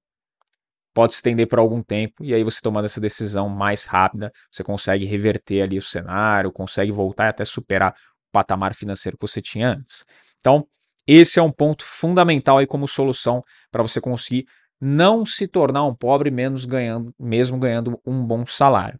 pode 0.94 1.12
se 1.12 1.18
estender 1.18 1.48
por 1.48 1.58
algum 1.58 1.82
tempo, 1.82 2.24
e 2.24 2.32
aí 2.32 2.44
você 2.44 2.60
tomando 2.62 2.84
essa 2.84 3.00
decisão 3.00 3.48
mais 3.48 3.84
rápida, 3.84 4.32
você 4.50 4.62
consegue 4.62 5.04
reverter 5.04 5.62
ali 5.62 5.76
o 5.76 5.82
cenário, 5.82 6.52
consegue 6.52 6.92
voltar 6.92 7.26
e 7.26 7.28
até 7.30 7.44
superar 7.44 7.92
o 7.92 8.32
patamar 8.32 8.74
financeiro 8.74 9.18
que 9.18 9.26
você 9.26 9.40
tinha 9.40 9.70
antes. 9.70 10.04
Então, 10.38 10.66
esse 11.06 11.38
é 11.38 11.42
um 11.42 11.50
ponto 11.50 11.84
fundamental 11.84 12.58
aí 12.58 12.66
como 12.66 12.86
solução 12.86 13.42
para 13.70 13.82
você 13.82 14.00
conseguir 14.00 14.46
não 14.80 15.26
se 15.26 15.48
tornar 15.48 15.84
um 15.84 15.94
pobre 15.94 16.30
menos 16.30 16.64
ganhando, 16.64 17.12
mesmo 17.18 17.58
ganhando 17.58 18.00
um 18.06 18.24
bom 18.24 18.46
salário. 18.46 18.98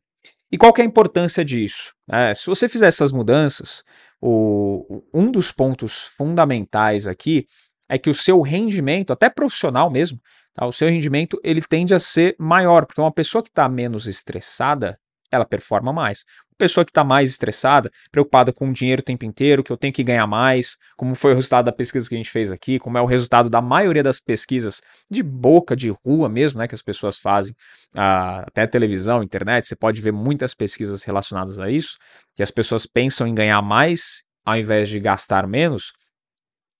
E 0.51 0.59
qual 0.59 0.73
é 0.79 0.83
a 0.83 0.85
importância 0.85 1.45
disso? 1.45 1.93
É, 2.11 2.33
se 2.35 2.47
você 2.47 2.69
fizer 2.69 2.87
essas 2.87 3.13
mudanças, 3.13 3.83
o, 4.21 5.03
um 5.13 5.31
dos 5.31 5.51
pontos 5.51 6.05
fundamentais 6.17 7.07
aqui 7.07 7.47
é 7.89 7.99
que 7.99 8.09
o 8.09 8.15
seu 8.15 8.41
rendimento, 8.41 9.13
até 9.13 9.29
profissional 9.29 9.91
mesmo, 9.91 10.19
Tá? 10.55 10.67
O 10.67 10.73
seu 10.73 10.89
rendimento 10.89 11.39
ele 11.43 11.61
tende 11.61 11.95
a 11.95 12.01
ser 12.01 12.37
maior, 12.39 12.87
porque 12.87 13.01
uma 13.01 13.13
pessoa 13.13 13.43
que 13.43 13.51
está 13.51 13.69
menos 13.69 14.07
estressada, 14.07 14.99
ela 15.31 15.45
performa 15.45 15.93
mais. 15.93 16.25
Pessoa 16.57 16.85
que 16.85 16.93
está 16.93 17.03
mais 17.03 17.31
estressada, 17.31 17.91
preocupada 18.13 18.53
com 18.53 18.69
o 18.69 18.73
dinheiro 18.73 19.01
o 19.01 19.05
tempo 19.05 19.25
inteiro, 19.25 19.65
que 19.65 19.73
eu 19.73 19.77
tenho 19.77 19.93
que 19.93 20.05
ganhar 20.05 20.27
mais, 20.29 20.77
como 20.97 21.17
foi 21.17 21.33
o 21.33 21.35
resultado 21.35 21.65
da 21.65 21.73
pesquisa 21.73 22.09
que 22.09 22.15
a 22.15 22.19
gente 22.19 22.31
fez 22.31 22.53
aqui, 22.53 22.79
como 22.79 22.97
é 22.97 23.03
o 23.03 23.07
resultado 23.07 23.51
da 23.51 23.61
maioria 23.61 24.05
das 24.05 24.21
pesquisas 24.21 24.81
de 25.11 25.21
boca, 25.21 25.75
de 25.75 25.91
rua 25.91 26.29
mesmo, 26.29 26.61
né, 26.61 26.69
que 26.69 26.75
as 26.75 26.83
pessoas 26.83 27.19
fazem, 27.19 27.53
ah, 27.97 28.45
até 28.47 28.69
televisão, 28.69 29.23
internet, 29.25 29.67
você 29.67 29.75
pode 29.75 30.01
ver 30.01 30.13
muitas 30.13 30.55
pesquisas 30.55 31.03
relacionadas 31.03 31.59
a 31.59 31.69
isso, 31.69 31.99
que 32.37 32.43
as 32.43 32.53
pessoas 32.53 32.87
pensam 32.87 33.27
em 33.27 33.35
ganhar 33.35 33.61
mais 33.61 34.23
ao 34.45 34.57
invés 34.57 34.89
de 34.89 35.01
gastar 35.01 35.47
menos. 35.49 35.93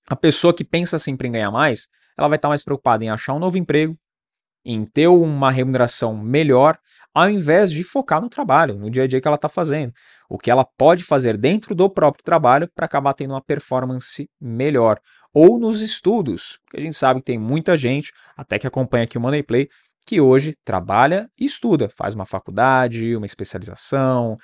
A 0.07 0.15
pessoa 0.15 0.55
que 0.55 0.65
pensa 0.65 0.99
sempre 0.99 1.27
em 1.27 1.33
ganhar 1.33 1.51
mais, 1.51 1.89
ela 2.17 2.29
vai 2.29 2.37
estar 2.37 2.49
tá 2.49 2.51
mais 2.51 2.63
preocupada 2.63 3.05
em 3.05 3.11
achar 3.11 3.35
um 3.35 3.39
novo 3.39 3.59
emprego, 3.59 3.97
em 4.65 4.85
ter 4.85 5.09
uma 5.09 5.51
remuneração 5.51 6.17
melhor, 6.17 6.79
ao 7.13 7.29
invés 7.29 7.71
de 7.71 7.85
focar 7.85 8.21
no 8.21 8.29
trabalho, 8.29 8.77
no 8.77 8.91
dia 8.91 9.05
a 9.05 9.07
dia 9.07 9.21
que 9.21 9.29
ela 9.29 9.37
está 9.37 9.49
fazendo. 9.49 9.93
O 10.29 10.39
que 10.39 10.51
ela 10.51 10.65
pode 10.65 11.05
fazer 11.05 11.37
dentro 11.37 11.75
do 11.75 11.89
próprio 11.89 12.25
trabalho 12.25 12.69
para 12.75 12.87
acabar 12.87 13.15
tendo 13.15 13.33
uma 13.33 13.43
performance 13.43 14.29
melhor. 14.41 14.99
Ou 15.33 15.59
nos 15.59 15.81
estudos, 15.81 16.59
porque 16.65 16.79
a 16.79 16.81
gente 16.81 16.97
sabe 16.97 17.21
que 17.21 17.27
tem 17.27 17.39
muita 17.39 17.77
gente, 17.77 18.13
até 18.37 18.59
que 18.59 18.67
acompanha 18.67 19.05
aqui 19.05 19.19
o 19.19 19.21
Money 19.21 19.43
Play, 19.43 19.69
que 20.07 20.21
hoje 20.21 20.55
trabalha 20.65 21.31
e 21.39 21.45
estuda, 21.45 21.89
faz 21.89 22.15
uma 22.15 22.25
faculdade, 22.25 23.17
uma 23.17 23.27
especialização. 23.27 24.37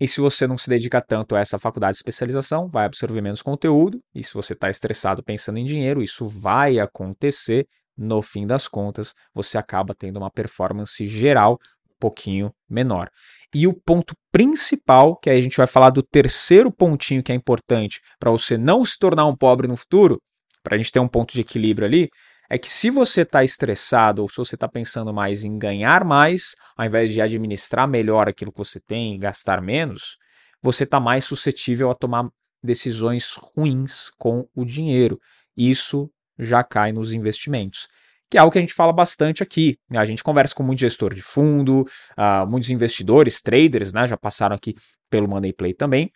E 0.00 0.08
se 0.08 0.20
você 0.20 0.46
não 0.46 0.56
se 0.56 0.70
dedica 0.70 1.00
tanto 1.00 1.36
a 1.36 1.40
essa 1.40 1.58
faculdade 1.58 1.94
de 1.94 1.98
especialização, 1.98 2.68
vai 2.68 2.86
absorver 2.86 3.20
menos 3.20 3.42
conteúdo. 3.42 4.00
E 4.14 4.24
se 4.24 4.32
você 4.32 4.54
está 4.54 4.70
estressado 4.70 5.22
pensando 5.22 5.58
em 5.58 5.64
dinheiro, 5.64 6.02
isso 6.02 6.26
vai 6.26 6.78
acontecer 6.78 7.66
no 8.00 8.22
fim 8.22 8.46
das 8.46 8.66
contas, 8.66 9.14
você 9.34 9.58
acaba 9.58 9.94
tendo 9.94 10.16
uma 10.16 10.30
performance 10.30 11.04
geral 11.04 11.58
um 11.86 11.94
pouquinho 12.00 12.50
menor. 12.68 13.10
E 13.54 13.66
o 13.66 13.74
ponto 13.74 14.14
principal, 14.32 15.16
que 15.16 15.28
aí 15.28 15.38
a 15.38 15.42
gente 15.42 15.58
vai 15.58 15.66
falar 15.66 15.90
do 15.90 16.02
terceiro 16.02 16.72
pontinho 16.72 17.22
que 17.22 17.30
é 17.30 17.34
importante 17.34 18.00
para 18.18 18.30
você 18.30 18.56
não 18.56 18.84
se 18.86 18.98
tornar 18.98 19.26
um 19.26 19.36
pobre 19.36 19.68
no 19.68 19.76
futuro, 19.76 20.18
para 20.62 20.76
a 20.76 20.78
gente 20.78 20.90
ter 20.90 21.00
um 21.00 21.08
ponto 21.08 21.34
de 21.34 21.42
equilíbrio 21.42 21.86
ali, 21.86 22.08
é 22.50 22.58
que 22.58 22.68
se 22.68 22.90
você 22.90 23.22
está 23.22 23.44
estressado 23.44 24.22
ou 24.22 24.28
se 24.28 24.36
você 24.36 24.56
está 24.56 24.68
pensando 24.68 25.14
mais 25.14 25.44
em 25.44 25.56
ganhar 25.56 26.04
mais, 26.04 26.56
ao 26.76 26.84
invés 26.84 27.12
de 27.12 27.22
administrar 27.22 27.86
melhor 27.86 28.28
aquilo 28.28 28.50
que 28.50 28.58
você 28.58 28.80
tem 28.80 29.14
e 29.14 29.18
gastar 29.18 29.62
menos, 29.62 30.18
você 30.60 30.82
está 30.82 30.98
mais 30.98 31.24
suscetível 31.24 31.92
a 31.92 31.94
tomar 31.94 32.28
decisões 32.60 33.36
ruins 33.36 34.10
com 34.18 34.48
o 34.52 34.64
dinheiro. 34.64 35.18
Isso 35.56 36.10
já 36.36 36.64
cai 36.64 36.90
nos 36.90 37.12
investimentos. 37.12 37.86
Que 38.28 38.36
é 38.36 38.40
algo 38.40 38.52
que 38.52 38.58
a 38.58 38.60
gente 38.60 38.74
fala 38.74 38.92
bastante 38.92 39.44
aqui. 39.44 39.78
A 39.92 40.04
gente 40.04 40.24
conversa 40.24 40.54
com 40.54 40.64
muito 40.64 40.80
gestor 40.80 41.14
de 41.14 41.22
fundo, 41.22 41.82
uh, 42.18 42.46
muitos 42.48 42.70
investidores, 42.70 43.40
traders, 43.40 43.92
né? 43.92 44.08
já 44.08 44.16
passaram 44.16 44.56
aqui 44.56 44.74
pelo 45.08 45.28
Money 45.28 45.52
Play 45.52 45.72
também. 45.72 46.10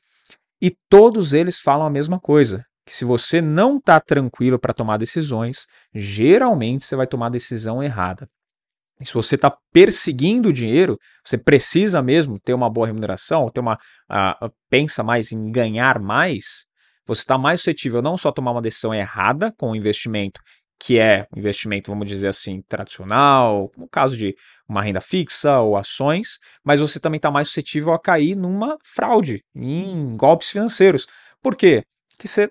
E 0.61 0.77
todos 0.89 1.33
eles 1.33 1.61
falam 1.61 1.87
a 1.87 1.91
mesma 1.91 2.19
coisa: 2.19 2.65
que 2.85 2.93
se 2.93 3.05
você 3.05 3.41
não 3.41 3.79
está 3.79 3.99
tranquilo 4.01 4.59
para 4.59 4.75
tomar 4.75 4.99
decisões, 4.99 5.67
geralmente 5.95 6.85
você 6.85 6.97
vai 6.97 7.07
tomar 7.07 7.31
decisão 7.31 7.83
errada. 7.83 8.29
E 9.01 9.05
se 9.05 9.13
você 9.13 9.35
está 9.35 9.57
perseguindo 9.73 10.51
o 10.51 10.53
dinheiro, 10.53 10.99
você 11.25 11.37
precisa 11.37 12.01
mesmo 12.01 12.39
ter 12.39 12.55
uma 12.55 12.71
boa 12.71 12.87
remuneração, 12.87 13.49
ter 13.51 13.61
uma 13.61 13.75
uh, 13.75 14.53
pensa 14.71 15.03
mais 15.03 15.33
em 15.33 15.51
ganhar 15.51 15.99
mais, 15.99 16.67
você 17.07 17.23
está 17.23 17.37
mais 17.37 17.61
suscetível 17.61 18.01
não 18.01 18.17
só 18.17 18.29
a 18.29 18.33
tomar 18.33 18.53
uma 18.53 18.63
decisão 18.63 18.95
errada 18.95 19.53
com 19.59 19.71
o 19.71 19.77
investimento, 19.77 20.41
que 20.79 20.99
é 20.99 21.27
um 21.35 21.39
investimento, 21.39 21.91
vamos 21.91 22.09
dizer 22.09 22.29
assim, 22.29 22.63
tradicional, 22.69 23.71
no 23.77 23.89
caso 23.89 24.17
de 24.17 24.35
uma 24.69 24.83
renda 24.83 25.01
fixa 25.01 25.59
ou 25.61 25.77
ações, 25.77 26.39
mas 26.63 26.81
você 26.81 27.01
também 27.01 27.17
está 27.17 27.31
mais 27.31 27.49
suscetível 27.49 27.93
a 27.93 27.99
cair 27.99 28.37
numa 28.37 28.77
fraude, 28.85 29.43
em 29.55 30.17
golpes 30.17 30.51
financeiros. 30.51 31.07
Por 31.43 31.57
quê? 31.57 31.85
Porque 32.11 32.29
você 32.29 32.51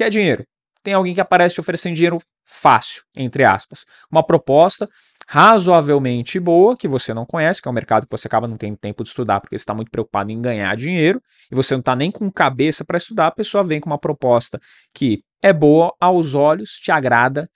quer 0.00 0.10
dinheiro. 0.10 0.44
Tem 0.82 0.94
alguém 0.94 1.12
que 1.14 1.20
aparece 1.20 1.54
te 1.54 1.60
oferecendo 1.60 1.94
dinheiro 1.94 2.18
fácil, 2.46 3.02
entre 3.14 3.44
aspas. 3.44 3.84
Uma 4.10 4.24
proposta 4.24 4.88
razoavelmente 5.28 6.40
boa, 6.40 6.74
que 6.74 6.88
você 6.88 7.12
não 7.12 7.26
conhece, 7.26 7.60
que 7.60 7.68
é 7.68 7.70
um 7.70 7.74
mercado 7.74 8.06
que 8.06 8.10
você 8.10 8.26
acaba 8.26 8.48
não 8.48 8.56
tendo 8.56 8.78
tempo 8.78 9.02
de 9.02 9.10
estudar, 9.10 9.40
porque 9.40 9.56
você 9.56 9.62
está 9.62 9.74
muito 9.74 9.90
preocupado 9.90 10.32
em 10.32 10.40
ganhar 10.40 10.74
dinheiro, 10.74 11.20
e 11.52 11.54
você 11.54 11.74
não 11.74 11.80
está 11.80 11.94
nem 11.94 12.10
com 12.10 12.32
cabeça 12.32 12.84
para 12.84 12.96
estudar, 12.96 13.26
a 13.26 13.30
pessoa 13.30 13.62
vem 13.62 13.78
com 13.78 13.90
uma 13.90 13.98
proposta 13.98 14.58
que 14.94 15.22
é 15.42 15.52
boa 15.52 15.94
aos 16.00 16.34
olhos, 16.34 16.70
te 16.72 16.90
agrada, 16.90 17.48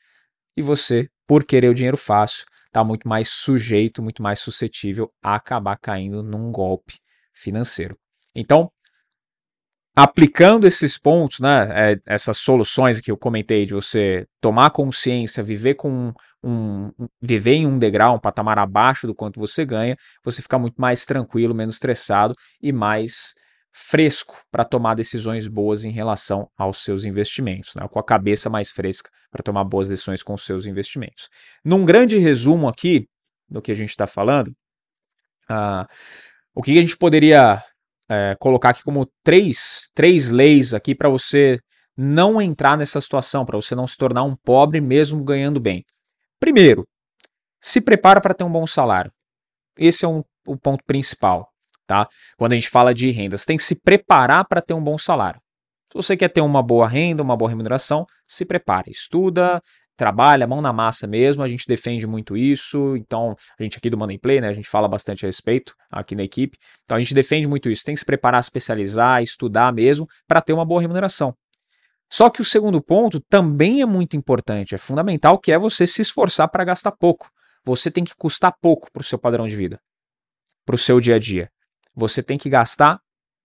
e 0.56 0.62
você, 0.62 1.08
por 1.26 1.44
querer 1.44 1.70
o 1.70 1.74
dinheiro 1.74 1.96
fácil, 1.96 2.44
está 2.66 2.84
muito 2.84 3.08
mais 3.08 3.28
sujeito, 3.30 4.02
muito 4.02 4.22
mais 4.22 4.38
suscetível 4.38 5.10
a 5.22 5.34
acabar 5.36 5.78
caindo 5.78 6.22
num 6.22 6.52
golpe 6.52 6.98
financeiro. 7.32 7.96
Então, 8.34 8.70
aplicando 9.96 10.66
esses 10.66 10.98
pontos, 10.98 11.38
né, 11.38 11.92
é, 11.92 12.00
essas 12.06 12.38
soluções 12.38 13.00
que 13.00 13.10
eu 13.10 13.16
comentei 13.16 13.64
de 13.64 13.74
você 13.74 14.26
tomar 14.40 14.70
consciência, 14.70 15.42
viver 15.42 15.74
com 15.74 16.12
um, 16.42 16.90
viver 17.22 17.54
em 17.54 17.66
um 17.66 17.78
degrau, 17.78 18.16
um 18.16 18.20
patamar 18.20 18.58
abaixo 18.58 19.06
do 19.06 19.14
quanto 19.14 19.38
você 19.38 19.64
ganha, 19.64 19.96
você 20.22 20.42
fica 20.42 20.58
muito 20.58 20.80
mais 20.80 21.06
tranquilo, 21.06 21.54
menos 21.54 21.76
estressado 21.76 22.34
e 22.60 22.72
mais 22.72 23.34
fresco 23.72 24.40
para 24.50 24.64
tomar 24.64 24.94
decisões 24.94 25.46
boas 25.46 25.84
em 25.84 25.90
relação 25.90 26.48
aos 26.56 26.84
seus 26.84 27.04
investimentos, 27.04 27.74
né, 27.76 27.86
com 27.88 27.98
a 27.98 28.04
cabeça 28.04 28.50
mais 28.50 28.70
fresca 28.70 29.10
para 29.30 29.42
tomar 29.42 29.64
boas 29.64 29.88
decisões 29.88 30.22
com 30.22 30.34
os 30.34 30.44
seus 30.44 30.66
investimentos. 30.66 31.28
Num 31.64 31.84
grande 31.84 32.18
resumo 32.18 32.68
aqui 32.68 33.08
do 33.48 33.62
que 33.62 33.70
a 33.70 33.74
gente 33.74 33.90
está 33.90 34.06
falando, 34.06 34.48
uh, 35.50 35.86
o 36.54 36.62
que 36.62 36.78
a 36.78 36.80
gente 36.80 36.96
poderia 36.96 37.62
é, 38.08 38.34
colocar 38.38 38.70
aqui 38.70 38.82
como 38.82 39.08
três, 39.22 39.90
três 39.94 40.30
leis 40.30 40.74
aqui 40.74 40.94
para 40.94 41.08
você 41.08 41.58
não 41.96 42.40
entrar 42.40 42.76
nessa 42.76 43.00
situação, 43.00 43.44
para 43.44 43.56
você 43.56 43.74
não 43.74 43.86
se 43.86 43.96
tornar 43.96 44.24
um 44.24 44.36
pobre 44.36 44.80
mesmo 44.80 45.22
ganhando 45.22 45.60
bem. 45.60 45.84
Primeiro, 46.40 46.86
se 47.60 47.80
prepara 47.80 48.20
para 48.20 48.34
ter 48.34 48.44
um 48.44 48.50
bom 48.50 48.66
salário. 48.66 49.12
Esse 49.78 50.04
é 50.04 50.08
um, 50.08 50.22
o 50.46 50.56
ponto 50.56 50.84
principal, 50.84 51.48
tá? 51.86 52.08
Quando 52.36 52.52
a 52.52 52.54
gente 52.56 52.68
fala 52.68 52.92
de 52.92 53.10
rendas, 53.10 53.44
tem 53.44 53.56
que 53.56 53.62
se 53.62 53.80
preparar 53.80 54.46
para 54.46 54.60
ter 54.60 54.74
um 54.74 54.82
bom 54.82 54.98
salário. 54.98 55.40
Se 55.90 55.96
você 55.96 56.16
quer 56.16 56.28
ter 56.28 56.40
uma 56.40 56.62
boa 56.62 56.88
renda, 56.88 57.22
uma 57.22 57.36
boa 57.36 57.48
remuneração, 57.48 58.04
se 58.26 58.44
prepare, 58.44 58.90
estuda, 58.90 59.62
trabalha, 59.96 60.46
mão 60.46 60.60
na 60.60 60.72
massa 60.72 61.06
mesmo, 61.06 61.42
a 61.42 61.48
gente 61.48 61.66
defende 61.66 62.06
muito 62.06 62.36
isso, 62.36 62.96
então 62.96 63.34
a 63.58 63.62
gente 63.62 63.78
aqui 63.78 63.88
do 63.88 63.96
Money 63.96 64.18
Play, 64.18 64.40
né, 64.40 64.48
a 64.48 64.52
gente 64.52 64.68
fala 64.68 64.88
bastante 64.88 65.24
a 65.24 65.28
respeito 65.28 65.74
aqui 65.90 66.14
na 66.14 66.22
equipe, 66.22 66.58
então 66.82 66.96
a 66.96 67.00
gente 67.00 67.14
defende 67.14 67.46
muito 67.46 67.70
isso, 67.70 67.84
tem 67.84 67.94
que 67.94 68.00
se 68.00 68.04
preparar, 68.04 68.40
especializar, 68.40 69.22
estudar 69.22 69.72
mesmo, 69.72 70.06
para 70.26 70.40
ter 70.40 70.52
uma 70.52 70.64
boa 70.64 70.80
remuneração. 70.80 71.34
Só 72.10 72.30
que 72.30 72.40
o 72.40 72.44
segundo 72.44 72.82
ponto 72.82 73.20
também 73.20 73.82
é 73.82 73.86
muito 73.86 74.16
importante, 74.16 74.74
é 74.74 74.78
fundamental, 74.78 75.38
que 75.38 75.50
é 75.50 75.58
você 75.58 75.86
se 75.86 76.02
esforçar 76.02 76.48
para 76.48 76.64
gastar 76.64 76.92
pouco. 76.92 77.28
Você 77.64 77.90
tem 77.90 78.04
que 78.04 78.14
custar 78.16 78.54
pouco 78.60 78.88
para 78.92 79.00
o 79.00 79.04
seu 79.04 79.18
padrão 79.18 79.48
de 79.48 79.56
vida, 79.56 79.80
para 80.64 80.74
o 80.74 80.78
seu 80.78 81.00
dia 81.00 81.16
a 81.16 81.18
dia. 81.18 81.48
Você 81.96 82.22
tem 82.22 82.36
que 82.36 82.48
gastar 82.48 83.00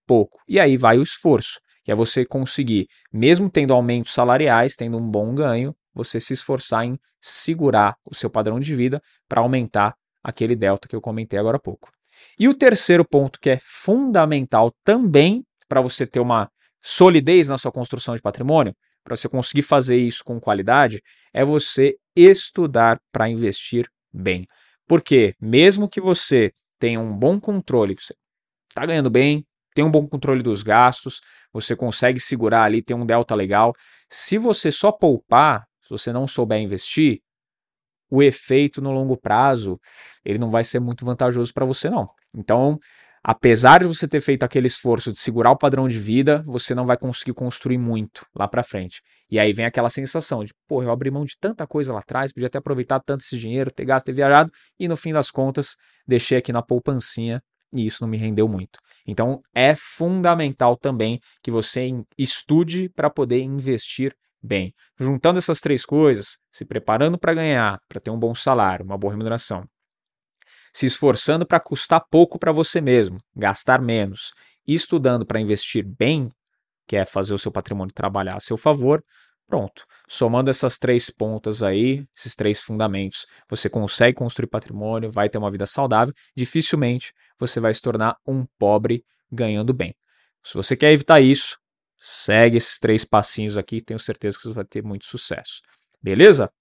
pouco. 0.06 0.40
E 0.48 0.60
aí 0.60 0.76
vai 0.76 0.98
o 0.98 1.04
esforço, 1.04 1.60
que 1.84 1.92
é 1.92 1.96
você 1.96 2.26
conseguir, 2.26 2.88
mesmo 3.14 3.50
tendo 3.50 3.74
aumentos 3.74 4.14
salariais, 4.14 4.76
tendo 4.76 4.98
um 4.98 5.10
bom 5.10 5.34
ganho, 5.34 5.74
você 5.94 6.20
se 6.20 6.34
esforçar 6.34 6.86
em 6.86 7.00
segurar 7.22 7.96
o 8.06 8.16
seu 8.16 8.30
padrão 8.30 8.60
de 8.60 8.76
vida 8.76 9.02
para 9.28 9.42
aumentar 9.42 9.96
aquele 10.24 10.56
delta 10.56 10.88
que 10.88 10.96
eu 10.96 11.02
comentei 11.02 11.40
agora 11.40 11.58
há 11.58 11.60
pouco. 11.60 11.90
E 12.38 12.48
o 12.48 12.56
terceiro 12.56 13.06
ponto 13.06 13.40
que 13.40 13.50
é 13.50 13.60
fundamental 13.62 14.74
também 14.84 15.44
para 15.68 15.82
você 15.82 16.06
ter 16.06 16.20
uma 16.20 16.50
solidez 16.82 17.48
na 17.48 17.58
sua 17.58 17.72
construção 17.72 18.16
de 18.16 18.22
patrimônio, 18.22 18.76
para 19.04 19.16
você 19.16 19.30
conseguir 19.30 19.62
fazer 19.62 19.98
isso 19.98 20.24
com 20.24 20.40
qualidade, 20.40 21.02
é 21.34 21.44
você 21.44 21.96
estudar 22.16 23.00
para 23.12 23.30
investir 23.30 23.88
bem. 24.14 24.46
Porque 24.88 25.36
mesmo 25.40 25.90
que 25.90 26.02
você 26.02 26.52
tenha 26.80 27.00
um 27.00 27.16
bom 27.16 27.40
controle, 27.40 27.96
você 27.96 28.14
está 28.70 28.86
ganhando 28.86 29.10
bem, 29.10 29.46
tem 29.76 29.86
um 29.86 29.92
bom 29.92 30.08
controle 30.08 30.42
dos 30.42 30.64
gastos, 30.64 31.22
você 31.54 31.76
consegue 31.76 32.20
segurar 32.20 32.64
ali, 32.64 32.82
tem 32.82 32.96
um 32.96 33.06
delta 33.06 33.36
legal. 33.36 33.74
Se 34.10 34.38
você 34.38 34.72
só 34.72 34.92
poupar, 34.92 35.66
se 35.90 36.04
você 36.04 36.14
não 36.14 36.28
souber 36.28 36.62
investir, 36.62 37.20
o 38.12 38.22
efeito 38.24 38.82
no 38.82 38.92
longo 38.92 39.18
prazo, 39.18 39.80
ele 40.24 40.40
não 40.40 40.50
vai 40.50 40.64
ser 40.64 40.80
muito 40.80 41.06
vantajoso 41.06 41.54
para 41.54 41.66
você 41.66 41.90
não. 41.90 42.08
Então, 42.36 42.78
apesar 43.24 43.80
de 43.80 43.88
você 43.88 44.08
ter 44.08 44.22
feito 44.22 44.44
aquele 44.44 44.68
esforço 44.68 45.12
de 45.12 45.20
segurar 45.20 45.52
o 45.52 45.58
padrão 45.58 45.88
de 45.88 46.00
vida, 46.00 46.44
você 46.46 46.74
não 46.74 46.86
vai 46.86 46.98
conseguir 46.98 47.34
construir 47.34 47.78
muito 47.78 48.26
lá 48.36 48.48
para 48.48 48.64
frente. 48.64 49.02
E 49.30 49.38
aí 49.40 49.54
vem 49.54 49.66
aquela 49.66 49.90
sensação 49.90 50.44
de, 50.44 50.54
pô, 50.68 50.82
eu 50.82 50.92
abri 50.92 51.12
mão 51.12 51.24
de 51.24 51.36
tanta 51.40 51.68
coisa 51.68 51.94
lá 51.94 52.00
atrás, 52.00 52.34
podia 52.34 52.50
ter 52.50 52.58
aproveitado 52.58 53.04
tanto 53.06 53.22
esse 53.22 53.38
dinheiro, 53.38 53.72
ter 53.72 53.86
gasto, 53.86 54.08
ter 54.08 54.14
viajado, 54.14 54.52
e 54.80 54.88
no 54.88 54.98
fim 54.98 55.14
das 55.14 55.30
contas, 55.30 55.76
deixei 56.08 56.38
aqui 56.40 56.52
na 56.52 56.64
poupancinha 56.64 57.42
e 57.72 57.86
isso 57.86 58.02
não 58.02 58.10
me 58.10 58.18
rendeu 58.18 58.48
muito. 58.48 58.80
Então, 59.06 59.40
é 59.54 59.76
fundamental 59.76 60.76
também 60.76 61.20
que 61.44 61.52
você 61.52 61.92
estude 62.18 62.90
para 62.90 63.10
poder 63.10 63.42
investir 63.42 64.14
bem. 64.42 64.74
Juntando 65.00 65.38
essas 65.38 65.60
três 65.60 65.86
coisas, 65.86 66.38
se 66.52 66.66
preparando 66.66 67.18
para 67.18 67.34
ganhar, 67.34 67.80
para 67.88 68.00
ter 68.00 68.10
um 68.10 68.20
bom 68.20 68.34
salário, 68.34 68.86
uma 68.86 68.98
boa 68.98 69.14
remuneração, 69.14 69.64
se 70.74 70.86
esforçando 70.86 71.46
para 71.46 71.60
custar 71.60 72.04
pouco 72.10 72.38
para 72.38 72.52
você 72.52 72.80
mesmo, 72.82 73.20
gastar 73.36 73.82
menos, 73.82 74.34
e 74.68 74.74
estudando 74.74 75.26
para 75.26 75.40
investir 75.40 75.86
bem, 75.86 76.30
que 76.88 76.96
é 76.96 77.06
fazer 77.06 77.34
o 77.34 77.40
seu 77.40 77.52
patrimônio 77.52 77.94
trabalhar 77.94 78.36
a 78.36 78.40
seu 78.40 78.58
favor, 78.58 79.04
pronto. 79.48 79.84
Somando 80.08 80.50
essas 80.50 80.78
três 80.78 81.10
pontas 81.10 81.64
aí, 81.64 82.06
esses 82.16 82.36
três 82.36 82.62
fundamentos, 82.62 83.26
você 83.50 83.70
consegue 83.70 84.16
construir 84.16 84.48
patrimônio, 84.48 85.12
vai 85.12 85.28
ter 85.30 85.38
uma 85.38 85.52
vida 85.52 85.66
saudável, 85.66 86.14
dificilmente 86.36 87.14
você 87.40 87.60
vai 87.60 87.74
se 87.74 87.82
tornar 87.82 88.16
um 88.28 88.46
pobre 88.58 89.04
ganhando 89.32 89.74
bem. 89.74 89.96
Se 90.44 90.54
você 90.54 90.76
quer 90.76 90.92
evitar 90.92 91.20
isso, 91.20 91.58
segue 92.00 92.58
esses 92.58 92.80
três 92.80 93.04
passinhos 93.04 93.58
aqui, 93.58 93.82
tenho 93.82 94.00
certeza 94.00 94.38
que 94.38 94.44
você 94.44 94.54
vai 94.54 94.66
ter 94.66 94.84
muito 94.84 95.06
sucesso. 95.06 95.62
Beleza? 96.02 96.52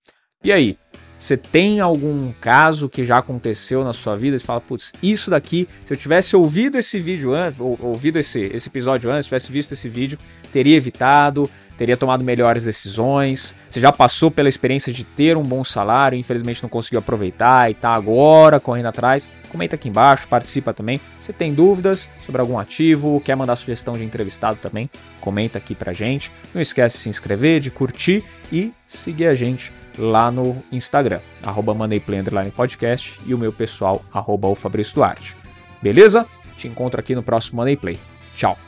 E 0.43 0.53
aí, 0.53 0.79
você 1.19 1.37
tem 1.37 1.81
algum 1.81 2.33
caso 2.41 2.89
que 2.89 3.03
já 3.03 3.19
aconteceu 3.19 3.83
na 3.83 3.93
sua 3.93 4.15
vida 4.15 4.37
e 4.37 4.39
fala, 4.39 4.61
putz, 4.61 4.93
isso 5.03 5.31
daqui, 5.31 5.69
se 5.85 5.93
eu 5.93 5.97
tivesse 5.97 6.37
ouvido 6.37 6.79
esse 6.79 7.01
vídeo 7.01 7.35
antes, 7.35 7.59
ou 7.59 7.77
ouvido 7.83 8.21
esse, 8.21 8.41
esse 8.55 8.69
episódio 8.69 9.11
antes, 9.11 9.27
tivesse 9.27 9.51
visto 9.51 9.73
esse 9.73 9.89
vídeo, 9.89 10.17
teria 10.53 10.77
evitado, 10.77 11.51
teria 11.77 11.97
tomado 11.97 12.23
melhores 12.23 12.65
decisões. 12.65 13.53
Você 13.69 13.81
já 13.81 13.91
passou 13.91 14.31
pela 14.31 14.49
experiência 14.49 14.93
de 14.93 15.03
ter 15.03 15.37
um 15.37 15.43
bom 15.43 15.65
salário, 15.65 16.17
infelizmente 16.17 16.63
não 16.63 16.71
conseguiu 16.71 17.01
aproveitar 17.01 17.69
e 17.69 17.75
tá 17.75 17.91
agora 17.91 18.61
correndo 18.61 18.87
atrás. 18.87 19.29
Comenta 19.49 19.75
aqui 19.75 19.89
embaixo, 19.89 20.29
participa 20.29 20.73
também. 20.73 21.01
Se 21.19 21.33
tem 21.33 21.53
dúvidas 21.53 22.09
sobre 22.25 22.41
algum 22.41 22.59
ativo, 22.59 23.21
quer 23.25 23.35
mandar 23.35 23.57
sugestão 23.57 23.99
de 23.99 24.05
entrevistado 24.05 24.61
também, 24.61 24.89
comenta 25.21 25.59
aqui 25.59 25.75
pra 25.75 25.93
gente. 25.93 26.31
Não 26.55 26.63
esquece 26.63 26.97
de 26.97 27.03
se 27.03 27.09
inscrever, 27.09 27.61
de 27.61 27.73
curtir 27.73 28.23
e 28.53 28.73
seguir 28.87 29.27
a 29.27 29.35
gente 29.35 29.73
lá 29.99 30.31
no 30.31 30.63
Instagram, 30.71 31.21
arroba 31.43 31.75
Podcast 32.51 33.21
e 33.27 33.35
o 33.35 33.39
meu 33.39 33.53
pessoal, 33.53 34.03
arroba 34.13 34.49
o 34.49 34.55
Fabrício 34.55 34.95
Duarte. 34.95 35.37
Beleza? 35.83 36.27
Te 36.57 36.69
encontro 36.69 37.01
aqui 37.01 37.15
no 37.15 37.23
próximo 37.23 37.57
Money 37.57 37.77
Play. 37.77 37.99
Tchau! 38.35 38.68